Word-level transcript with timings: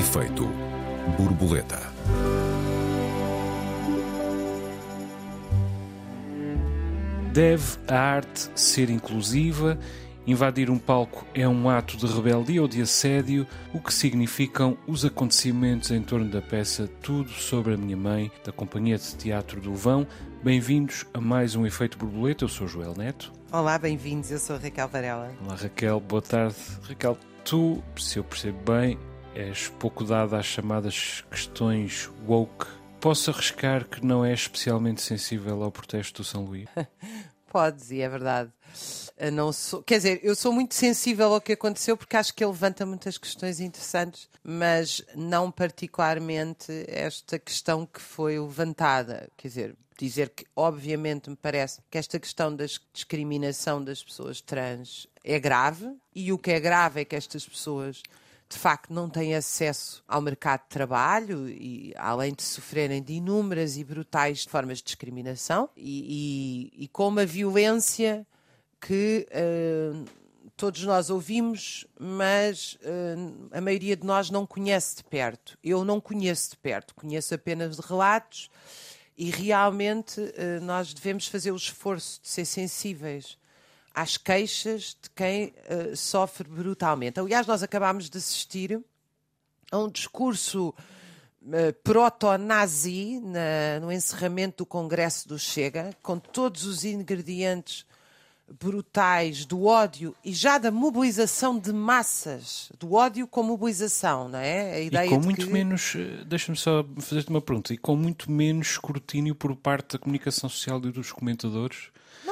Efeito 0.00 0.48
borboleta. 1.18 1.78
Deve 7.34 7.76
a 7.86 7.98
arte 7.98 8.50
ser 8.54 8.88
inclusiva? 8.88 9.78
Invadir 10.26 10.70
um 10.70 10.78
palco 10.78 11.26
é 11.34 11.46
um 11.46 11.68
ato 11.68 11.98
de 11.98 12.06
rebeldia 12.06 12.62
ou 12.62 12.66
de 12.66 12.80
assédio? 12.80 13.46
O 13.74 13.78
que 13.78 13.92
significam 13.92 14.78
os 14.86 15.04
acontecimentos 15.04 15.90
em 15.90 16.00
torno 16.00 16.30
da 16.30 16.40
peça 16.40 16.88
Tudo 17.02 17.28
sobre 17.28 17.74
a 17.74 17.76
Minha 17.76 17.98
Mãe, 17.98 18.32
da 18.42 18.52
Companhia 18.52 18.96
de 18.96 19.14
Teatro 19.16 19.60
do 19.60 19.74
Vão? 19.74 20.06
Bem-vindos 20.42 21.04
a 21.12 21.20
mais 21.20 21.54
um 21.54 21.66
Efeito 21.66 21.98
Borboleta. 21.98 22.44
Eu 22.44 22.48
sou 22.48 22.66
Joel 22.66 22.94
Neto. 22.96 23.30
Olá, 23.52 23.76
bem-vindos. 23.78 24.30
Eu 24.30 24.38
sou 24.38 24.56
Raquel 24.56 24.88
Varela. 24.88 25.30
Olá, 25.44 25.56
Raquel. 25.56 26.00
Boa 26.00 26.22
tarde. 26.22 26.56
Raquel, 26.88 27.18
tu, 27.44 27.84
se 27.98 28.18
eu 28.18 28.24
percebo 28.24 28.72
bem, 28.72 28.98
és 29.34 29.68
pouco 29.78 30.04
dada 30.04 30.38
às 30.38 30.46
chamadas 30.46 31.24
questões 31.30 32.10
woke. 32.26 32.66
Posso 33.00 33.30
arriscar 33.30 33.88
que 33.88 34.04
não 34.04 34.24
és 34.24 34.40
especialmente 34.40 35.00
sensível 35.00 35.62
ao 35.62 35.72
protesto 35.72 36.22
do 36.22 36.24
São 36.26 36.44
Luís? 36.44 36.68
Podes, 37.50 37.90
e 37.90 38.00
é 38.00 38.08
verdade. 38.08 38.52
Eu 39.16 39.32
não 39.32 39.52
sou, 39.52 39.82
quer 39.82 39.96
dizer, 39.96 40.20
eu 40.22 40.34
sou 40.34 40.52
muito 40.52 40.74
sensível 40.74 41.34
ao 41.34 41.40
que 41.40 41.52
aconteceu 41.52 41.96
porque 41.96 42.16
acho 42.16 42.32
que 42.34 42.44
ele 42.44 42.52
levanta 42.52 42.86
muitas 42.86 43.18
questões 43.18 43.58
interessantes, 43.58 44.28
mas 44.42 45.02
não 45.14 45.50
particularmente 45.50 46.84
esta 46.86 47.38
questão 47.38 47.84
que 47.84 48.00
foi 48.00 48.38
levantada. 48.38 49.28
Quer 49.36 49.48
dizer, 49.48 49.76
dizer 49.98 50.30
que, 50.30 50.46
obviamente, 50.54 51.28
me 51.28 51.36
parece 51.36 51.80
que 51.90 51.98
esta 51.98 52.18
questão 52.18 52.54
da 52.54 52.64
discriminação 52.92 53.82
das 53.82 54.02
pessoas 54.02 54.40
trans 54.40 55.06
é 55.22 55.38
grave, 55.38 55.92
e 56.14 56.32
o 56.32 56.38
que 56.38 56.52
é 56.52 56.60
grave 56.60 57.00
é 57.00 57.04
que 57.04 57.16
estas 57.16 57.46
pessoas 57.46 58.02
de 58.50 58.58
facto 58.58 58.92
não 58.92 59.08
têm 59.08 59.36
acesso 59.36 60.02
ao 60.08 60.20
mercado 60.20 60.62
de 60.62 60.70
trabalho 60.70 61.48
e 61.48 61.94
além 61.96 62.34
de 62.34 62.42
sofrerem 62.42 63.00
de 63.00 63.12
inúmeras 63.12 63.76
e 63.76 63.84
brutais 63.84 64.44
formas 64.44 64.78
de 64.78 64.84
discriminação 64.84 65.70
e, 65.76 66.72
e, 66.76 66.84
e 66.84 66.88
com 66.88 67.06
uma 67.06 67.24
violência 67.24 68.26
que 68.80 69.24
uh, 69.30 70.04
todos 70.56 70.82
nós 70.82 71.10
ouvimos, 71.10 71.86
mas 71.96 72.76
uh, 72.82 73.48
a 73.52 73.60
maioria 73.60 73.96
de 73.96 74.04
nós 74.04 74.30
não 74.30 74.44
conhece 74.44 74.96
de 74.96 75.04
perto. 75.04 75.56
Eu 75.62 75.84
não 75.84 76.00
conheço 76.00 76.50
de 76.50 76.56
perto, 76.56 76.92
conheço 76.94 77.32
apenas 77.32 77.76
de 77.76 77.82
relatos 77.86 78.50
e 79.16 79.30
realmente 79.30 80.20
uh, 80.20 80.60
nós 80.62 80.92
devemos 80.92 81.28
fazer 81.28 81.52
o 81.52 81.56
esforço 81.56 82.20
de 82.20 82.28
ser 82.28 82.44
sensíveis 82.44 83.38
às 83.94 84.16
queixas 84.16 84.96
de 85.02 85.10
quem 85.14 85.46
uh, 85.46 85.96
sofre 85.96 86.48
brutalmente. 86.48 87.18
Aliás, 87.18 87.46
nós 87.46 87.62
acabámos 87.62 88.08
de 88.08 88.18
assistir 88.18 88.80
a 89.70 89.78
um 89.78 89.88
discurso 89.88 90.68
uh, 90.68 91.72
proto-nazi 91.84 93.20
no 93.80 93.92
encerramento 93.92 94.58
do 94.58 94.66
Congresso 94.66 95.28
do 95.28 95.38
Chega, 95.38 95.90
com 96.02 96.18
todos 96.18 96.64
os 96.64 96.84
ingredientes 96.84 97.84
brutais 98.58 99.44
do 99.44 99.64
ódio 99.66 100.14
e 100.24 100.32
já 100.32 100.58
da 100.58 100.70
mobilização 100.70 101.58
de 101.58 101.72
massas, 101.72 102.70
do 102.78 102.94
ódio 102.94 103.26
com 103.26 103.42
mobilização, 103.42 104.28
não 104.28 104.38
é? 104.38 104.72
A 104.72 104.80
ideia 104.80 105.06
e 105.06 105.10
com 105.10 105.20
muito 105.20 105.46
que... 105.46 105.52
menos, 105.52 105.94
eh, 105.94 106.24
deixa-me 106.26 106.56
só 106.58 106.84
fazer-te 106.98 107.30
uma 107.30 107.40
pergunta, 107.40 107.72
e 107.72 107.78
com 107.78 107.94
muito 107.94 108.30
menos 108.30 108.72
escrutínio 108.72 109.34
por 109.34 109.54
parte 109.54 109.92
da 109.92 109.98
comunicação 109.98 110.48
social 110.48 110.80
e 110.84 110.90
dos 110.90 111.12
comentadores 111.12 111.90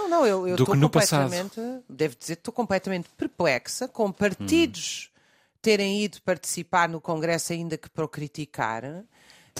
não, 0.09 0.21
não, 0.21 0.27
eu, 0.27 0.49
estou 0.49 0.67
completamente, 0.67 1.55
passado. 1.55 1.85
devo 1.89 2.17
dizer, 2.17 2.33
estou 2.35 2.53
completamente 2.53 3.09
perplexa 3.17 3.87
com 3.87 4.11
partidos 4.11 5.11
hum. 5.11 5.19
terem 5.61 6.05
ido 6.05 6.21
participar 6.23 6.89
no 6.89 7.01
Congresso 7.01 7.53
ainda 7.53 7.77
que 7.77 7.89
para 7.89 8.05
o 8.05 8.09
criticar. 8.09 8.85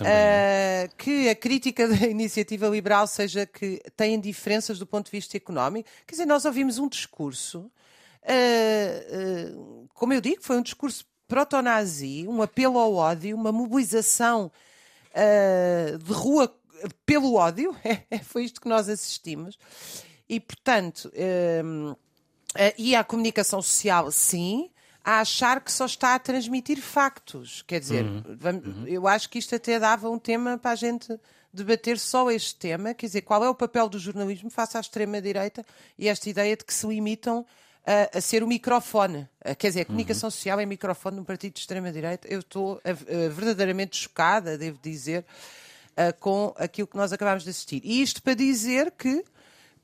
Uh, 0.01 0.95
que 0.97 1.29
a 1.29 1.35
crítica 1.35 1.87
da 1.89 2.07
iniciativa 2.07 2.69
liberal 2.69 3.07
seja 3.07 3.45
que 3.45 3.83
têm 3.97 4.21
diferenças 4.21 4.79
do 4.79 4.87
ponto 4.87 5.07
de 5.07 5.11
vista 5.11 5.37
económico. 5.37 5.89
Quer 6.07 6.13
dizer, 6.13 6.27
nós 6.27 6.45
ouvimos 6.45 6.79
um 6.79 6.89
discurso, 6.89 7.71
uh, 8.23 9.57
uh, 9.57 9.89
como 9.93 10.13
eu 10.13 10.21
digo, 10.21 10.43
foi 10.43 10.57
um 10.57 10.63
discurso 10.63 11.05
proto-nazi, 11.27 12.27
um 12.29 12.41
apelo 12.41 12.79
ao 12.79 12.95
ódio, 12.95 13.37
uma 13.37 13.53
mobilização 13.53 14.51
de 16.05 16.13
rua 16.13 16.55
pelo 17.05 17.35
ódio, 17.35 17.75
é, 17.85 18.19
foi 18.19 18.45
isto 18.45 18.61
que 18.61 18.69
nós 18.69 18.89
assistimos. 18.89 19.59
E, 20.29 20.39
portanto, 20.41 21.11
um, 21.65 21.95
e 22.77 22.95
a 22.95 23.03
comunicação 23.05 23.63
social, 23.63 24.11
sim, 24.11 24.71
a 25.05 25.21
achar 25.21 25.61
que 25.61 25.73
só 25.73 25.87
está 25.87 26.15
a 26.15 26.19
transmitir 26.19 26.81
factos. 26.81 27.63
Quer 27.67 27.81
dizer, 27.81 28.05
uhum. 28.05 28.23
Vamos, 28.39 28.67
uhum. 28.67 28.87
eu 28.87 29.09
acho 29.09 29.31
que 29.31 29.39
isto 29.39 29.55
até 29.55 29.79
dava 29.79 30.11
um 30.11 30.19
tema 30.19 30.59
para 30.59 30.73
a 30.73 30.75
gente 30.75 31.19
debater 31.51 31.99
só 31.99 32.31
este 32.31 32.55
tema, 32.57 32.93
quer 32.93 33.07
dizer, 33.07 33.23
qual 33.23 33.43
é 33.43 33.49
o 33.49 33.55
papel 33.55 33.89
do 33.89 33.99
jornalismo 33.99 34.51
face 34.51 34.77
à 34.77 34.81
extrema-direita 34.81 35.65
e 35.99 36.09
esta 36.09 36.29
ideia 36.29 36.55
de 36.55 36.63
que 36.63 36.75
se 36.75 36.87
limitam 36.87 37.47
a, 37.87 38.19
a 38.19 38.21
ser 38.21 38.43
o 38.43 38.47
microfone. 38.47 39.27
Quer 39.59 39.69
dizer, 39.69 39.81
a 39.81 39.85
comunicação 39.87 40.27
uhum. 40.27 40.31
social 40.31 40.61
é 40.61 40.67
microfone 40.67 41.17
de 41.17 41.23
um 41.23 41.25
partido 41.25 41.55
de 41.55 41.61
extrema-direita. 41.61 42.29
Eu 42.29 42.41
estou 42.41 42.79
verdadeiramente 43.35 43.97
chocada, 43.97 44.59
devo 44.59 44.79
dizer, 44.83 45.25
com 46.21 46.55
aquilo 46.59 46.87
que 46.87 46.97
nós 46.99 47.15
acabámos 47.15 47.45
de 47.45 47.51
assistir. 47.51 47.81
E 47.83 48.03
isto 48.03 48.23
para 48.23 48.35
dizer 48.35 48.91
que 48.91 49.25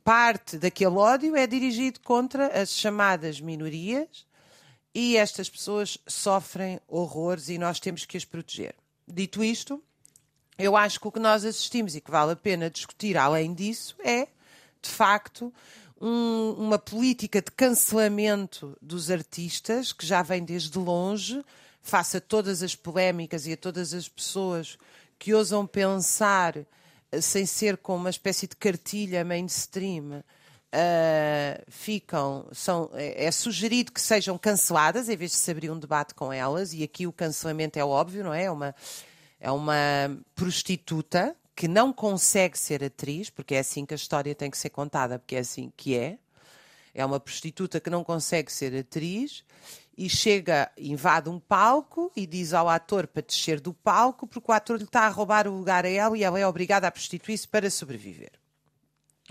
parte 0.04 0.58
daquele 0.58 0.96
ódio 0.96 1.34
é 1.34 1.46
dirigido 1.46 1.98
contra 2.00 2.60
as 2.60 2.70
chamadas 2.70 3.40
minorias 3.40 4.26
e 4.94 5.16
estas 5.16 5.48
pessoas 5.48 5.96
sofrem 6.06 6.78
horrores 6.86 7.48
e 7.48 7.56
nós 7.56 7.80
temos 7.80 8.04
que 8.04 8.16
as 8.16 8.24
proteger. 8.24 8.74
Dito 9.08 9.42
isto, 9.42 9.82
eu 10.58 10.76
acho 10.76 11.00
que 11.00 11.08
o 11.08 11.12
que 11.12 11.18
nós 11.18 11.44
assistimos 11.44 11.96
e 11.96 12.00
que 12.02 12.10
vale 12.10 12.32
a 12.32 12.36
pena 12.36 12.70
discutir 12.70 13.16
além 13.16 13.54
disso 13.54 13.96
é, 14.04 14.28
de 14.80 14.90
facto, 14.90 15.52
um, 16.00 16.54
uma 16.58 16.78
política 16.78 17.40
de 17.40 17.50
cancelamento 17.50 18.76
dos 18.82 19.10
artistas 19.10 19.90
que 19.92 20.06
já 20.06 20.22
vem 20.22 20.44
desde 20.44 20.78
longe, 20.78 21.42
face 21.80 22.18
a 22.18 22.20
todas 22.20 22.62
as 22.62 22.76
polémicas 22.76 23.46
e 23.46 23.54
a 23.54 23.56
todas 23.56 23.94
as 23.94 24.06
pessoas 24.06 24.76
que 25.18 25.32
ousam 25.32 25.66
pensar 25.66 26.54
sem 27.20 27.46
ser 27.46 27.76
com 27.76 27.96
uma 27.96 28.10
espécie 28.10 28.46
de 28.46 28.56
cartilha 28.56 29.24
mainstream, 29.24 30.22
Uh, 30.74 31.62
ficam, 31.68 32.48
são, 32.50 32.90
é, 32.94 33.26
é, 33.26 33.30
sugerido 33.30 33.92
que 33.92 34.00
sejam 34.00 34.36
canceladas 34.36 35.08
em 35.08 35.16
vez 35.16 35.30
de 35.30 35.36
se 35.36 35.48
abrir 35.48 35.70
um 35.70 35.78
debate 35.78 36.14
com 36.14 36.32
elas, 36.32 36.74
e 36.74 36.82
aqui 36.82 37.06
o 37.06 37.12
cancelamento 37.12 37.78
é 37.78 37.84
óbvio, 37.84 38.24
não 38.24 38.34
é? 38.34 38.46
É 38.46 38.50
uma, 38.50 38.74
é 39.38 39.52
uma 39.52 40.18
prostituta 40.34 41.36
que 41.54 41.68
não 41.68 41.92
consegue 41.92 42.58
ser 42.58 42.82
atriz, 42.82 43.30
porque 43.30 43.54
é 43.54 43.60
assim 43.60 43.86
que 43.86 43.94
a 43.94 43.96
história 43.96 44.34
tem 44.34 44.50
que 44.50 44.58
ser 44.58 44.70
contada, 44.70 45.16
porque 45.16 45.36
é 45.36 45.38
assim 45.38 45.72
que 45.76 45.96
é. 45.96 46.18
É 46.92 47.06
uma 47.06 47.20
prostituta 47.20 47.78
que 47.78 47.88
não 47.88 48.02
consegue 48.02 48.52
ser 48.52 48.74
atriz 48.76 49.44
e 49.96 50.08
chega, 50.08 50.70
invade 50.76 51.28
um 51.28 51.38
palco 51.38 52.10
e 52.16 52.26
diz 52.26 52.52
ao 52.52 52.68
ator 52.68 53.06
para 53.06 53.22
descer 53.22 53.60
do 53.60 53.72
palco 53.72 54.26
porque 54.26 54.50
o 54.50 54.54
ator 54.54 54.76
lhe 54.76 54.84
está 54.84 55.02
a 55.02 55.08
roubar 55.08 55.46
o 55.46 55.56
lugar 55.56 55.84
a 55.84 55.88
ela 55.88 56.18
e 56.18 56.24
ela 56.24 56.38
é 56.38 56.46
obrigada 56.46 56.86
a 56.86 56.90
prostituir-se 56.90 57.46
para 57.46 57.70
sobreviver. 57.70 58.32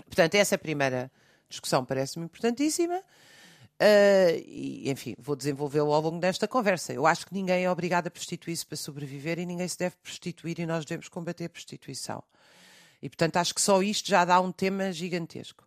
Portanto, 0.06 0.34
essa 0.34 0.56
primeira 0.56 1.10
discussão, 1.48 1.84
parece-me 1.84 2.24
importantíssima. 2.24 3.02
Uh, 3.74 4.38
e, 4.46 4.88
enfim, 4.88 5.14
vou 5.18 5.34
desenvolvê-lo 5.34 5.92
ao 5.92 6.00
longo 6.00 6.18
desta 6.18 6.46
conversa. 6.46 6.92
Eu 6.92 7.06
acho 7.06 7.26
que 7.26 7.34
ninguém 7.34 7.64
é 7.64 7.70
obrigado 7.70 8.06
a 8.06 8.10
prostituir-se 8.10 8.64
para 8.64 8.76
sobreviver 8.76 9.38
e 9.38 9.46
ninguém 9.46 9.66
se 9.66 9.78
deve 9.78 9.96
prostituir 9.96 10.60
e 10.60 10.66
nós 10.66 10.84
devemos 10.84 11.08
combater 11.08 11.46
a 11.46 11.48
prostituição. 11.48 12.22
E, 13.02 13.08
portanto, 13.08 13.36
acho 13.36 13.54
que 13.54 13.60
só 13.60 13.82
isto 13.82 14.08
já 14.08 14.24
dá 14.24 14.40
um 14.40 14.52
tema 14.52 14.92
gigantesco. 14.92 15.66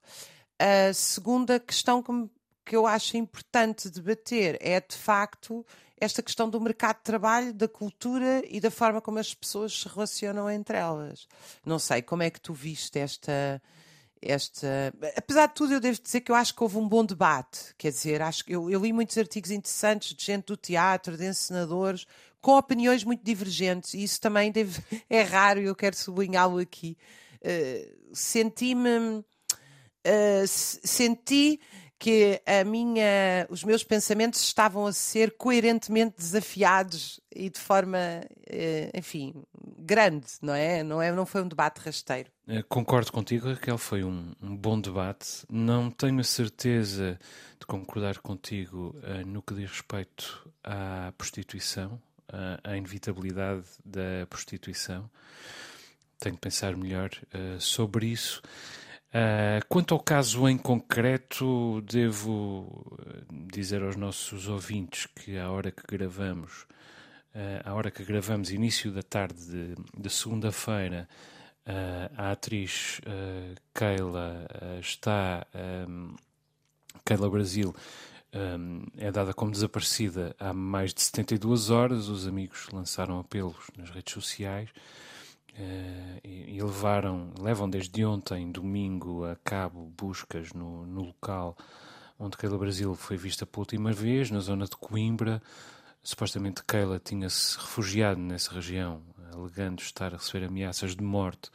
A 0.57 0.91
segunda 0.93 1.59
questão 1.59 2.01
que 2.01 2.11
me 2.11 2.29
que 2.67 2.75
eu 2.75 2.85
acho 2.85 3.15
importante 3.15 3.89
debater 3.89 4.57
é, 4.59 4.79
de 4.81 4.95
facto, 4.95 5.65
esta 5.99 6.21
questão 6.21 6.49
do 6.49 6.59
mercado 6.59 6.97
de 6.97 7.03
trabalho, 7.03 7.53
da 7.53 7.67
cultura 7.67 8.43
e 8.47 8.59
da 8.59 8.69
forma 8.69 8.99
como 8.99 9.19
as 9.19 9.33
pessoas 9.33 9.79
se 9.79 9.87
relacionam 9.87 10.49
entre 10.49 10.77
elas. 10.77 11.27
Não 11.65 11.79
sei, 11.79 12.01
como 12.01 12.23
é 12.23 12.29
que 12.29 12.41
tu 12.41 12.53
viste 12.53 12.99
esta. 12.99 13.61
Esta... 14.19 14.93
Apesar 15.15 15.47
de 15.47 15.53
tudo, 15.53 15.73
eu 15.75 15.79
devo 15.79 16.01
dizer 16.01 16.21
que 16.21 16.31
eu 16.31 16.35
acho 16.35 16.53
que 16.53 16.61
houve 16.61 16.77
um 16.77 16.87
bom 16.87 17.05
debate. 17.05 17.73
Quer 17.77 17.91
dizer, 17.91 18.21
acho 18.21 18.43
que 18.43 18.53
eu, 18.53 18.69
eu 18.69 18.81
li 18.81 18.91
muitos 18.91 19.17
artigos 19.17 19.51
interessantes 19.51 20.13
de 20.13 20.25
gente 20.25 20.45
do 20.45 20.57
teatro, 20.57 21.15
de 21.15 21.25
encenadores, 21.25 22.05
com 22.41 22.57
opiniões 22.57 23.03
muito 23.03 23.23
divergentes, 23.23 23.93
e 23.93 24.03
isso 24.03 24.19
também 24.19 24.51
deve... 24.51 24.81
é 25.09 25.21
raro 25.21 25.61
e 25.61 25.65
eu 25.65 25.75
quero 25.75 25.95
sublinhá-lo 25.95 26.57
aqui. 26.57 26.97
Uh, 27.41 28.11
Senti-me. 28.11 29.23
Uh, 30.07 30.47
senti 30.47 31.59
que 31.99 32.41
a 32.45 32.63
minha, 32.63 33.47
os 33.49 33.63
meus 33.63 33.83
pensamentos 33.83 34.41
estavam 34.41 34.85
a 34.85 34.93
ser 34.93 35.31
coerentemente 35.37 36.15
desafiados 36.17 37.19
e 37.35 37.49
de 37.49 37.59
forma, 37.59 37.97
eh, 38.47 38.91
enfim, 38.93 39.33
grande, 39.79 40.27
não 40.41 40.53
é? 40.53 40.83
Não, 40.83 41.01
é, 41.01 41.11
não 41.11 41.25
foi 41.25 41.41
um 41.41 41.47
debate 41.47 41.79
rasteiro. 41.79 42.29
Eh, 42.47 42.63
concordo 42.69 43.11
contigo, 43.11 43.47
Raquel, 43.49 43.77
foi 43.77 44.03
um, 44.03 44.31
um 44.41 44.55
bom 44.55 44.79
debate. 44.79 45.43
Não 45.49 45.89
tenho 45.89 46.19
a 46.19 46.23
certeza 46.23 47.19
de 47.59 47.65
concordar 47.65 48.19
contigo 48.19 48.95
uh, 48.97 49.25
no 49.25 49.41
que 49.41 49.53
diz 49.53 49.69
respeito 49.69 50.47
à 50.63 51.11
prostituição. 51.17 51.99
à, 52.27 52.71
à 52.71 52.77
inevitabilidade 52.77 53.65
da 53.83 54.25
prostituição. 54.29 55.09
Tenho 56.19 56.35
que 56.35 56.41
pensar 56.41 56.75
melhor 56.75 57.09
uh, 57.33 57.59
sobre 57.61 58.07
isso. 58.07 58.41
Uh, 59.17 59.65
quanto 59.67 59.95
ao 59.95 59.99
caso 59.99 60.47
em 60.47 60.59
concreto, 60.59 61.81
devo 61.81 62.85
dizer 63.51 63.81
aos 63.81 63.95
nossos 63.95 64.47
ouvintes 64.47 65.07
que 65.07 65.39
à 65.39 65.49
hora 65.49 65.71
que 65.71 65.81
gravamos, 65.87 66.67
uh, 67.33 67.73
hora 67.73 67.89
que 67.89 68.03
gravamos, 68.03 68.51
início 68.51 68.91
da 68.91 69.01
tarde 69.01 69.43
de, 69.43 69.75
de 69.97 70.09
segunda-feira, 70.11 71.09
uh, 71.65 72.13
a 72.15 72.31
atriz 72.31 73.01
Keila 73.73 74.47
está, 74.79 75.47
um, 75.89 76.15
Keila 77.03 77.27
Brasil, 77.27 77.75
um, 78.35 78.83
é 78.99 79.11
dada 79.11 79.33
como 79.33 79.49
desaparecida 79.49 80.35
há 80.37 80.53
mais 80.53 80.93
de 80.93 81.01
72 81.01 81.71
horas. 81.71 82.07
Os 82.07 82.27
amigos 82.27 82.67
lançaram 82.71 83.19
apelos 83.19 83.65
nas 83.75 83.89
redes 83.89 84.13
sociais 84.13 84.69
uh, 85.57 86.19
e, 86.23 86.57
e, 86.57 86.61
levaram, 86.61 87.33
levam 87.39 87.69
desde 87.69 88.05
ontem, 88.05 88.51
domingo, 88.51 89.25
a 89.25 89.35
cabo 89.43 89.91
buscas 89.97 90.53
no, 90.53 90.85
no 90.85 91.01
local 91.01 91.57
onde 92.19 92.37
Keila 92.37 92.57
Brasil 92.57 92.95
foi 92.95 93.15
vista 93.15 93.45
pela 93.45 93.61
última 93.61 93.91
vez, 93.93 94.31
na 94.31 94.39
zona 94.39 94.65
de 94.65 94.75
Coimbra. 94.75 95.41
Supostamente 96.01 96.63
Keila 96.63 96.99
tinha-se 96.99 97.57
refugiado 97.57 98.19
nessa 98.19 98.53
região, 98.53 99.01
alegando 99.31 99.81
estar 99.81 100.13
a 100.13 100.17
receber 100.17 100.45
ameaças 100.45 100.95
de 100.95 101.03
morte 101.03 101.51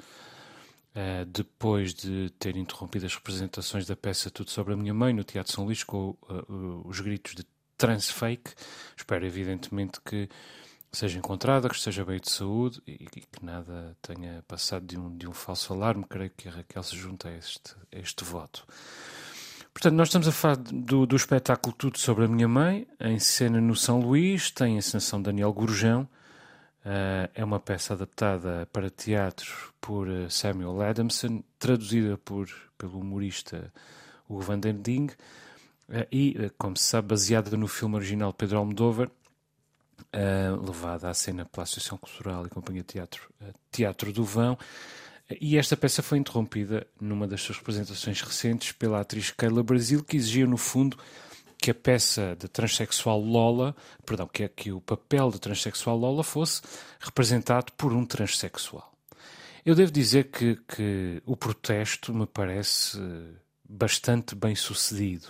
Uh, 0.93 1.25
depois 1.25 1.95
de 1.95 2.29
ter 2.39 2.55
interrompido 2.55 3.07
as 3.07 3.15
representações 3.15 3.87
da 3.87 3.97
peça 3.97 4.31
Tudo 4.31 4.51
sobre 4.51 4.75
a 4.75 4.77
Minha 4.77 4.93
Mãe 4.93 5.15
no 5.15 5.25
Teatro 5.25 5.51
São 5.51 5.65
Luís 5.65 5.83
com 5.83 6.11
uh, 6.11 6.83
os 6.85 7.01
gritos 7.01 7.35
de 7.35 7.47
transfake. 7.79 8.53
Espero, 8.95 9.25
evidentemente, 9.25 9.99
que 10.05 10.29
seja 10.93 11.19
encontrada, 11.19 11.69
que 11.69 11.75
esteja 11.75 12.05
bem 12.05 12.21
de 12.21 12.31
saúde 12.31 12.83
e, 12.87 12.99
que 12.99 13.45
nada 13.45 13.97
tenha 14.03 14.45
passado 14.47 14.85
de 14.85 14.99
um, 14.99 15.17
de 15.17 15.27
um 15.27 15.33
falso 15.33 15.73
alarme. 15.73 16.05
Creio 16.09 16.31
que 16.37 16.49
a 16.49 16.53
Raquel 16.53 16.83
se 16.83 16.97
junta 16.97 17.29
a 17.29 17.37
este, 17.37 17.75
a 17.93 17.99
este 17.99 18.25
voto. 18.25 18.67
Portanto, 19.73 19.95
nós 19.95 20.09
estamos 20.09 20.29
a 20.29 20.33
falar 20.33 20.57
do, 20.57 21.07
do 21.07 21.17
espetáculo 21.17 21.75
Tudo 21.75 21.99
sobre 21.99 22.27
a 22.27 22.29
Minha 22.29 22.47
Mãe, 22.47 22.87
em 23.01 23.19
cena 23.19 23.59
no 23.59 23.75
São 23.75 24.01
Luís, 24.01 24.51
tem 24.51 24.75
a 24.75 24.79
encenação 24.79 25.19
de 25.19 25.25
Daniel 25.25 25.53
Gurjão. 25.53 26.07
Uh, 26.85 27.31
é 27.35 27.45
uma 27.45 27.61
peça 27.61 27.95
adaptada 27.95 28.69
para 28.73 28.91
teatro 28.91 29.73
por 29.81 30.09
eh, 30.09 30.29
Samuel 30.29 30.83
Adamson, 30.83 31.43
traduzida 31.57 32.19
por, 32.19 32.49
pelo 32.77 32.99
humorista 32.99 33.73
Hugo 34.29 34.41
van 34.41 34.59
den 34.59 34.83
Ding, 34.83 35.07
uh, 35.89 36.07
e, 36.11 36.51
como 36.59 36.77
se 36.77 36.85
sabe, 36.85 37.09
baseada 37.09 37.57
no 37.57 37.69
filme 37.69 37.95
original 37.95 38.33
Pedro 38.33 38.59
Almodóvar, 38.59 39.09
levada 40.65 41.09
à 41.09 41.15
cena 41.15 41.45
pela 41.45 41.65
Associação 41.65 41.99
Cultural 41.99 42.47
e 42.47 42.51
Companhia 42.51 42.83
Teatro 42.83 43.29
Teatro 43.71 44.13
do 44.13 44.25
Vão. 44.25 44.59
E 45.41 45.57
esta 45.57 45.77
peça 45.77 46.03
foi 46.03 46.19
interrompida 46.19 46.87
numa 47.01 47.27
das 47.27 47.41
suas 47.41 47.59
representações 47.59 48.21
recentes 48.21 48.73
pela 48.73 49.01
atriz 49.01 49.31
Keila 49.31 49.63
Brasil, 49.63 50.05
que 50.05 50.17
exigia, 50.17 50.47
no 50.47 50.57
fundo, 50.57 50.99
que 51.63 51.71
a 51.71 51.75
peça 51.75 52.37
de 52.39 52.49
transexual 52.49 53.21
Lola, 53.21 53.75
perdão, 54.05 54.27
que, 54.27 54.43
é, 54.43 54.49
que 54.49 54.73
o 54.73 54.81
papel 54.81 55.31
de 55.31 55.41
transexual 55.41 55.97
Lola 55.97 56.25
fosse 56.25 56.61
representado 57.01 57.73
por 57.73 57.93
um 57.93 58.05
transexual. 58.05 58.93
Eu 59.65 59.77
devo 59.77 59.93
dizer 59.93 60.25
que, 60.25 60.57
que 60.57 61.23
o 61.25 61.37
protesto 61.37 62.13
me 62.13 62.27
parece 62.27 62.99
bastante 63.65 64.35
bem 64.35 64.57
sucedido, 64.57 65.29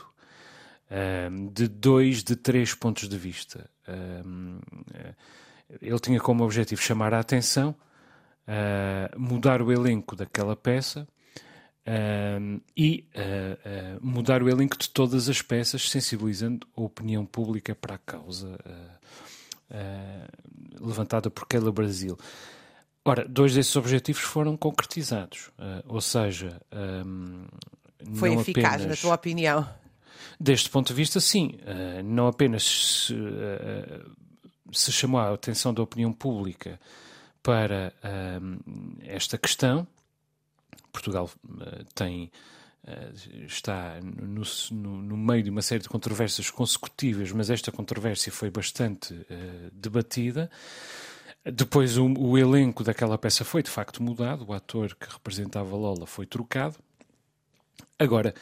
um, 1.31 1.49
de 1.49 1.69
dois, 1.69 2.25
de 2.25 2.35
três 2.35 2.75
pontos 2.75 3.09
de 3.09 3.19
vista. 3.19 3.69
Um, 3.89 4.61
ele 5.81 5.99
tinha 5.99 6.21
como 6.21 6.45
objetivo 6.45 6.81
chamar 6.83 7.15
a 7.15 7.21
atenção, 7.21 7.75
uh, 8.47 9.19
mudar 9.19 9.63
o 9.63 9.73
elenco 9.73 10.15
daquela 10.15 10.55
peça 10.55 11.07
e 12.77 13.05
uh, 13.15 13.99
uh, 13.99 14.07
mudar 14.07 14.43
o 14.43 14.49
elenco 14.49 14.77
de 14.77 14.89
todas 14.91 15.29
as 15.29 15.41
peças, 15.43 15.91
sensibilizando 15.91 16.67
a 16.77 16.81
opinião 16.83 17.25
pública 17.25 17.75
para 17.75 17.95
a 17.95 17.99
causa 17.99 18.59
levantada 20.79 21.31
por 21.31 21.49
Keila 21.49 21.73
Brasil. 21.73 22.19
Ora, 23.03 23.27
dois 23.27 23.55
desses 23.55 23.75
objetivos 23.75 24.21
foram 24.21 24.55
concretizados, 24.55 25.51
ou 25.87 25.99
seja, 25.99 26.61
foi 28.15 28.35
eficaz, 28.35 28.75
apenas, 28.75 28.87
na 28.87 28.97
tua 28.97 29.15
opinião? 29.15 29.67
Deste 30.39 30.69
ponto 30.71 30.89
de 30.89 30.95
vista, 30.95 31.21
sim. 31.21 31.53
não 32.05 32.27
apenas 32.27 32.63
se, 32.63 33.15
se 34.73 34.91
chamou 34.91 35.21
a 35.21 35.33
atenção 35.33 35.73
da 35.73 35.83
opinião 35.83 36.13
pública 36.13 36.81
para 37.43 37.93
esta 39.05 39.39
questão, 39.39 39.87
Portugal 40.93 41.31
uh, 41.45 41.85
tem 41.95 42.31
uh, 42.85 43.47
está 43.47 43.99
no, 44.01 44.43
no, 44.71 45.03
no, 45.03 45.17
meio 45.17 45.43
de 45.43 45.51
uma 45.51 45.63
série 45.63 45.83
de 45.83 45.89
controvérsias 45.89 46.51
consecutivas, 46.51 47.33
mas 47.33 47.51
esta 47.51 47.73
controvérsia 47.73 48.31
foi 48.31 48.51
bastante 48.51 49.15
uh, 49.15 49.71
debatida. 49.73 50.51
Depois 51.45 51.97
o, 51.97 52.07
o, 52.07 52.39
elenco 52.39 52.85
daquela 52.85 53.19
peça 53.19 53.45
foi 53.45 53.63
de 53.63 53.71
facto 53.71 54.01
mudado, 54.03 54.45
o 54.47 54.53
ator 54.53 54.95
que 54.95 55.11
representava 55.11 55.75
Lola 55.75 56.07
foi 56.07 56.27
trocado. 56.27 56.77
Agora, 57.99 58.35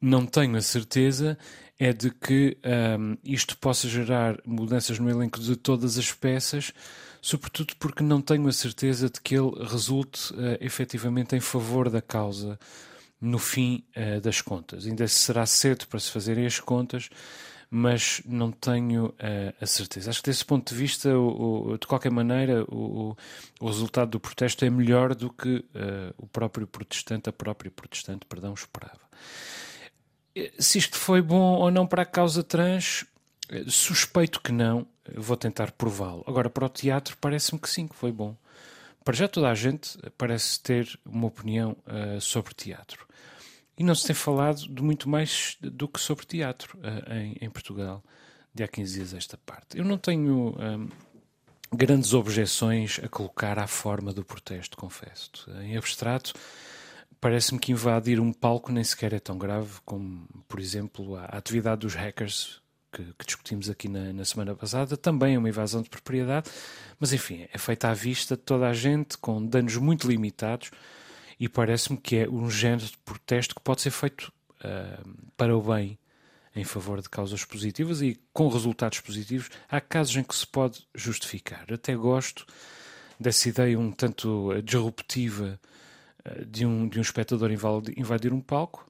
não 0.00 0.26
tenho 0.26 0.56
a 0.56 0.62
certeza 0.62 1.38
é 1.78 1.92
de 1.92 2.10
que 2.10 2.56
um, 2.98 3.16
isto 3.22 3.56
possa 3.58 3.88
gerar 3.88 4.38
mudanças 4.46 4.98
no 4.98 5.10
elenco 5.10 5.38
de 5.38 5.56
todas 5.56 5.98
as 5.98 6.10
peças, 6.12 6.72
sobretudo 7.20 7.74
porque 7.78 8.02
não 8.02 8.20
tenho 8.20 8.48
a 8.48 8.52
certeza 8.52 9.10
de 9.10 9.20
que 9.20 9.34
ele 9.34 9.52
resulte 9.64 10.32
uh, 10.32 10.56
efetivamente 10.60 11.36
em 11.36 11.40
favor 11.40 11.90
da 11.90 12.00
causa 12.00 12.58
no 13.20 13.38
fim 13.38 13.84
uh, 13.96 14.20
das 14.20 14.40
contas. 14.40 14.86
Ainda 14.86 15.06
será 15.06 15.44
cedo 15.44 15.86
para 15.86 16.00
se 16.00 16.10
fazerem 16.10 16.46
as 16.46 16.60
contas, 16.60 17.10
mas 17.70 18.22
não 18.24 18.50
tenho 18.50 19.06
uh, 19.06 19.54
a 19.60 19.66
certeza. 19.66 20.08
Acho 20.08 20.22
que 20.22 20.30
desse 20.30 20.44
ponto 20.44 20.72
de 20.72 20.78
vista, 20.78 21.10
o, 21.10 21.72
o, 21.72 21.78
de 21.78 21.86
qualquer 21.86 22.10
maneira, 22.10 22.64
o, 22.64 23.14
o, 23.60 23.66
resultado 23.66 24.12
do 24.12 24.20
protesto 24.20 24.64
é 24.64 24.70
melhor 24.70 25.14
do 25.14 25.30
que 25.30 25.56
uh, 25.56 26.14
o 26.16 26.26
próprio 26.26 26.66
protestante, 26.66 27.28
a 27.28 27.32
própria 27.32 27.70
protestante, 27.70 28.24
perdão, 28.24 28.54
esperava. 28.54 29.00
Se 30.58 30.78
isto 30.78 30.96
foi 30.96 31.22
bom 31.22 31.56
ou 31.56 31.70
não 31.70 31.86
para 31.86 32.02
a 32.02 32.06
causa 32.06 32.42
trans, 32.42 33.04
suspeito 33.68 34.40
que 34.40 34.52
não, 34.52 34.86
vou 35.14 35.36
tentar 35.36 35.70
prová-lo. 35.72 36.24
Agora, 36.26 36.50
para 36.50 36.66
o 36.66 36.68
teatro, 36.68 37.16
parece-me 37.20 37.60
que 37.60 37.70
sim, 37.70 37.86
que 37.86 37.94
foi 37.94 38.12
bom. 38.12 38.36
Para 39.04 39.14
já 39.14 39.28
toda 39.28 39.48
a 39.48 39.54
gente 39.54 39.96
parece 40.18 40.58
ter 40.60 40.98
uma 41.04 41.28
opinião 41.28 41.76
uh, 41.86 42.20
sobre 42.20 42.52
teatro. 42.54 43.06
E 43.78 43.84
não 43.84 43.94
se 43.94 44.06
tem 44.06 44.16
falado 44.16 44.66
de 44.68 44.82
muito 44.82 45.08
mais 45.08 45.56
do 45.60 45.86
que 45.86 46.00
sobre 46.00 46.26
teatro 46.26 46.76
uh, 46.78 47.12
em, 47.12 47.36
em, 47.40 47.50
Portugal, 47.50 48.02
de 48.52 48.64
há 48.64 48.68
15 48.68 48.94
dias 48.94 49.14
esta 49.14 49.36
parte. 49.36 49.78
Eu 49.78 49.84
não 49.84 49.96
tenho 49.96 50.56
um, 50.58 50.88
grandes 51.72 52.14
objeções 52.14 52.98
a 53.02 53.08
colocar 53.08 53.58
à 53.58 53.66
forma 53.66 54.12
do 54.12 54.24
protesto, 54.24 54.76
confesso. 54.76 55.30
Em 55.62 55.76
abstrato, 55.76 56.32
parece-me 57.20 57.58
que 57.58 57.72
invadir 57.72 58.20
um 58.20 58.32
palco 58.32 58.72
nem 58.72 58.84
sequer 58.84 59.12
é 59.12 59.18
tão 59.18 59.38
grave 59.38 59.80
como, 59.84 60.26
por 60.48 60.60
exemplo, 60.60 61.16
a 61.16 61.24
atividade 61.24 61.80
dos 61.80 61.94
hackers 61.94 62.60
que, 62.92 63.02
que 63.18 63.26
discutimos 63.26 63.68
aqui 63.68 63.88
na, 63.88 64.12
na, 64.12 64.24
semana 64.24 64.54
passada, 64.54 64.96
também 64.96 65.34
é 65.34 65.38
uma 65.38 65.48
invasão 65.48 65.82
de 65.82 65.90
propriedade, 65.90 66.50
mas 66.98 67.12
enfim, 67.12 67.46
é 67.52 67.58
feita 67.58 67.88
à 67.88 67.94
vista 67.94 68.36
de 68.36 68.42
toda 68.42 68.66
a 68.68 68.72
gente, 68.72 69.18
com 69.18 69.44
danos 69.44 69.76
muito 69.76 70.08
limitados, 70.08 70.70
e 71.38 71.48
parece-me 71.48 71.98
que 71.98 72.16
é 72.16 72.28
um 72.28 72.50
género 72.50 72.86
de 72.86 72.96
protesto 73.04 73.54
que 73.54 73.60
pode 73.60 73.82
ser 73.82 73.90
feito 73.90 74.32
uh, 74.60 75.28
para 75.36 75.54
o 75.54 75.62
bem, 75.62 75.98
em 76.54 76.64
favor 76.64 77.02
de 77.02 77.10
causas 77.10 77.44
positivas 77.44 78.00
e 78.00 78.18
com 78.32 78.48
resultados 78.48 79.00
positivos. 79.00 79.50
Há 79.68 79.78
casos 79.78 80.16
em 80.16 80.22
que 80.22 80.34
se 80.34 80.46
pode 80.46 80.86
justificar. 80.94 81.66
Até 81.70 81.94
gosto 81.94 82.46
dessa 83.20 83.50
ideia 83.50 83.78
um 83.78 83.92
tanto 83.92 84.50
disruptiva 84.62 85.60
de 86.46 86.66
um, 86.66 86.88
de 86.88 86.98
um 86.98 87.02
espectador 87.02 87.50
invadir 87.50 88.32
um 88.32 88.40
palco 88.40 88.86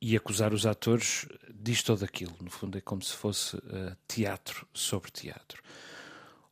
e 0.00 0.16
acusar 0.16 0.52
os 0.52 0.66
atores 0.66 1.26
disto 1.54 1.90
ou 1.90 1.96
daquilo. 1.96 2.34
No 2.40 2.50
fundo, 2.50 2.76
é 2.76 2.80
como 2.80 3.02
se 3.02 3.14
fosse 3.14 3.56
uh, 3.56 3.96
teatro 4.06 4.66
sobre 4.74 5.10
teatro. 5.10 5.62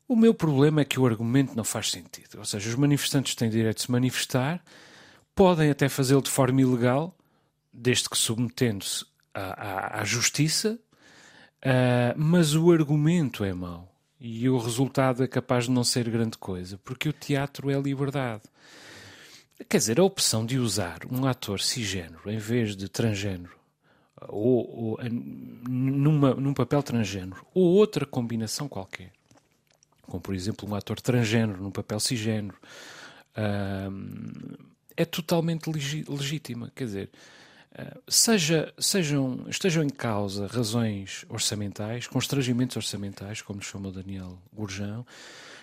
O 0.09 0.17
meu 0.17 0.35
problema 0.35 0.81
é 0.81 0.85
que 0.85 0.99
o 0.99 1.07
argumento 1.07 1.55
não 1.55 1.65
faz 1.65 1.91
sentido. 1.91 2.39
Ou 2.39 2.45
seja, 2.45 2.69
os 2.69 2.75
manifestantes 2.75 3.35
têm 3.35 3.51
direito 3.51 3.77
de 3.77 3.83
se 3.83 3.91
manifestar, 3.91 4.63
podem 5.35 5.71
até 5.71 5.89
fazê-lo 5.89 6.23
de 6.23 6.31
forma 6.31 6.61
ilegal, 6.61 7.17
desde 7.73 8.09
que 8.09 8.17
submetendo-se 8.17 9.05
à, 9.35 9.41
à, 9.41 10.01
à, 10.01 10.05
justiça, 10.05 10.79
uh, 11.65 12.15
mas 12.17 12.55
o 12.55 12.71
argumento 12.71 13.45
é 13.45 13.53
mau. 13.53 13.91
E 14.21 14.49
o 14.49 14.57
resultado 14.57 15.23
é 15.25 15.27
capaz 15.27 15.65
de 15.65 15.71
não 15.71 15.83
ser 15.83 16.09
grande 16.09 16.39
coisa, 16.39 16.79
porque 16.85 17.09
o 17.09 17.13
teatro 17.13 17.71
é 17.71 17.81
liberdade. 17.81 18.43
Quer 19.69 19.79
dizer, 19.79 20.01
a 20.01 20.05
opção 20.05 20.45
de 20.45 20.59
usar 20.59 21.01
um 21.11 21.27
ator 21.27 21.61
cisgênero 21.61 22.31
em 22.31 22.39
vez 22.39 22.77
de 22.77 22.89
transgênero, 22.89 23.57
ou, 24.29 24.97
ou 24.97 24.99
numa, 25.69 26.35
num 26.35 26.55
papel 26.55 26.83
transgênero, 26.83 27.45
ou 27.55 27.65
outra 27.65 28.07
combinação 28.07 28.69
qualquer, 28.69 29.13
como 30.03 30.21
por 30.21 30.35
exemplo 30.35 30.69
um 30.69 30.75
ator 30.75 31.01
transgênero 31.01 31.63
num 31.63 31.71
papel 31.71 32.01
cisgênero, 32.01 32.57
é 34.97 35.05
totalmente 35.05 35.71
legítima. 36.09 36.71
Quer 36.75 36.85
dizer, 36.85 37.11
ah, 37.75 37.99
seja, 38.09 38.73
sejam, 38.79 39.47
estejam 39.49 39.83
em 39.83 39.89
causa 39.89 40.47
razões 40.47 41.25
orçamentais, 41.29 42.07
constrangimentos 42.07 42.77
orçamentais, 42.77 43.41
como 43.41 43.61
lhe 43.61 43.65
chamou 43.65 43.91
Daniel 43.91 44.39
Gurjão, 44.53 45.07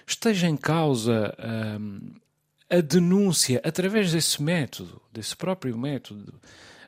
esteja 0.07 0.47
em 0.47 0.57
causa 0.57 1.35
a 2.69 2.81
denúncia, 2.81 3.61
através 3.63 4.11
desse 4.11 4.41
método, 4.41 5.01
desse 5.11 5.35
próprio 5.35 5.77
método, 5.77 6.39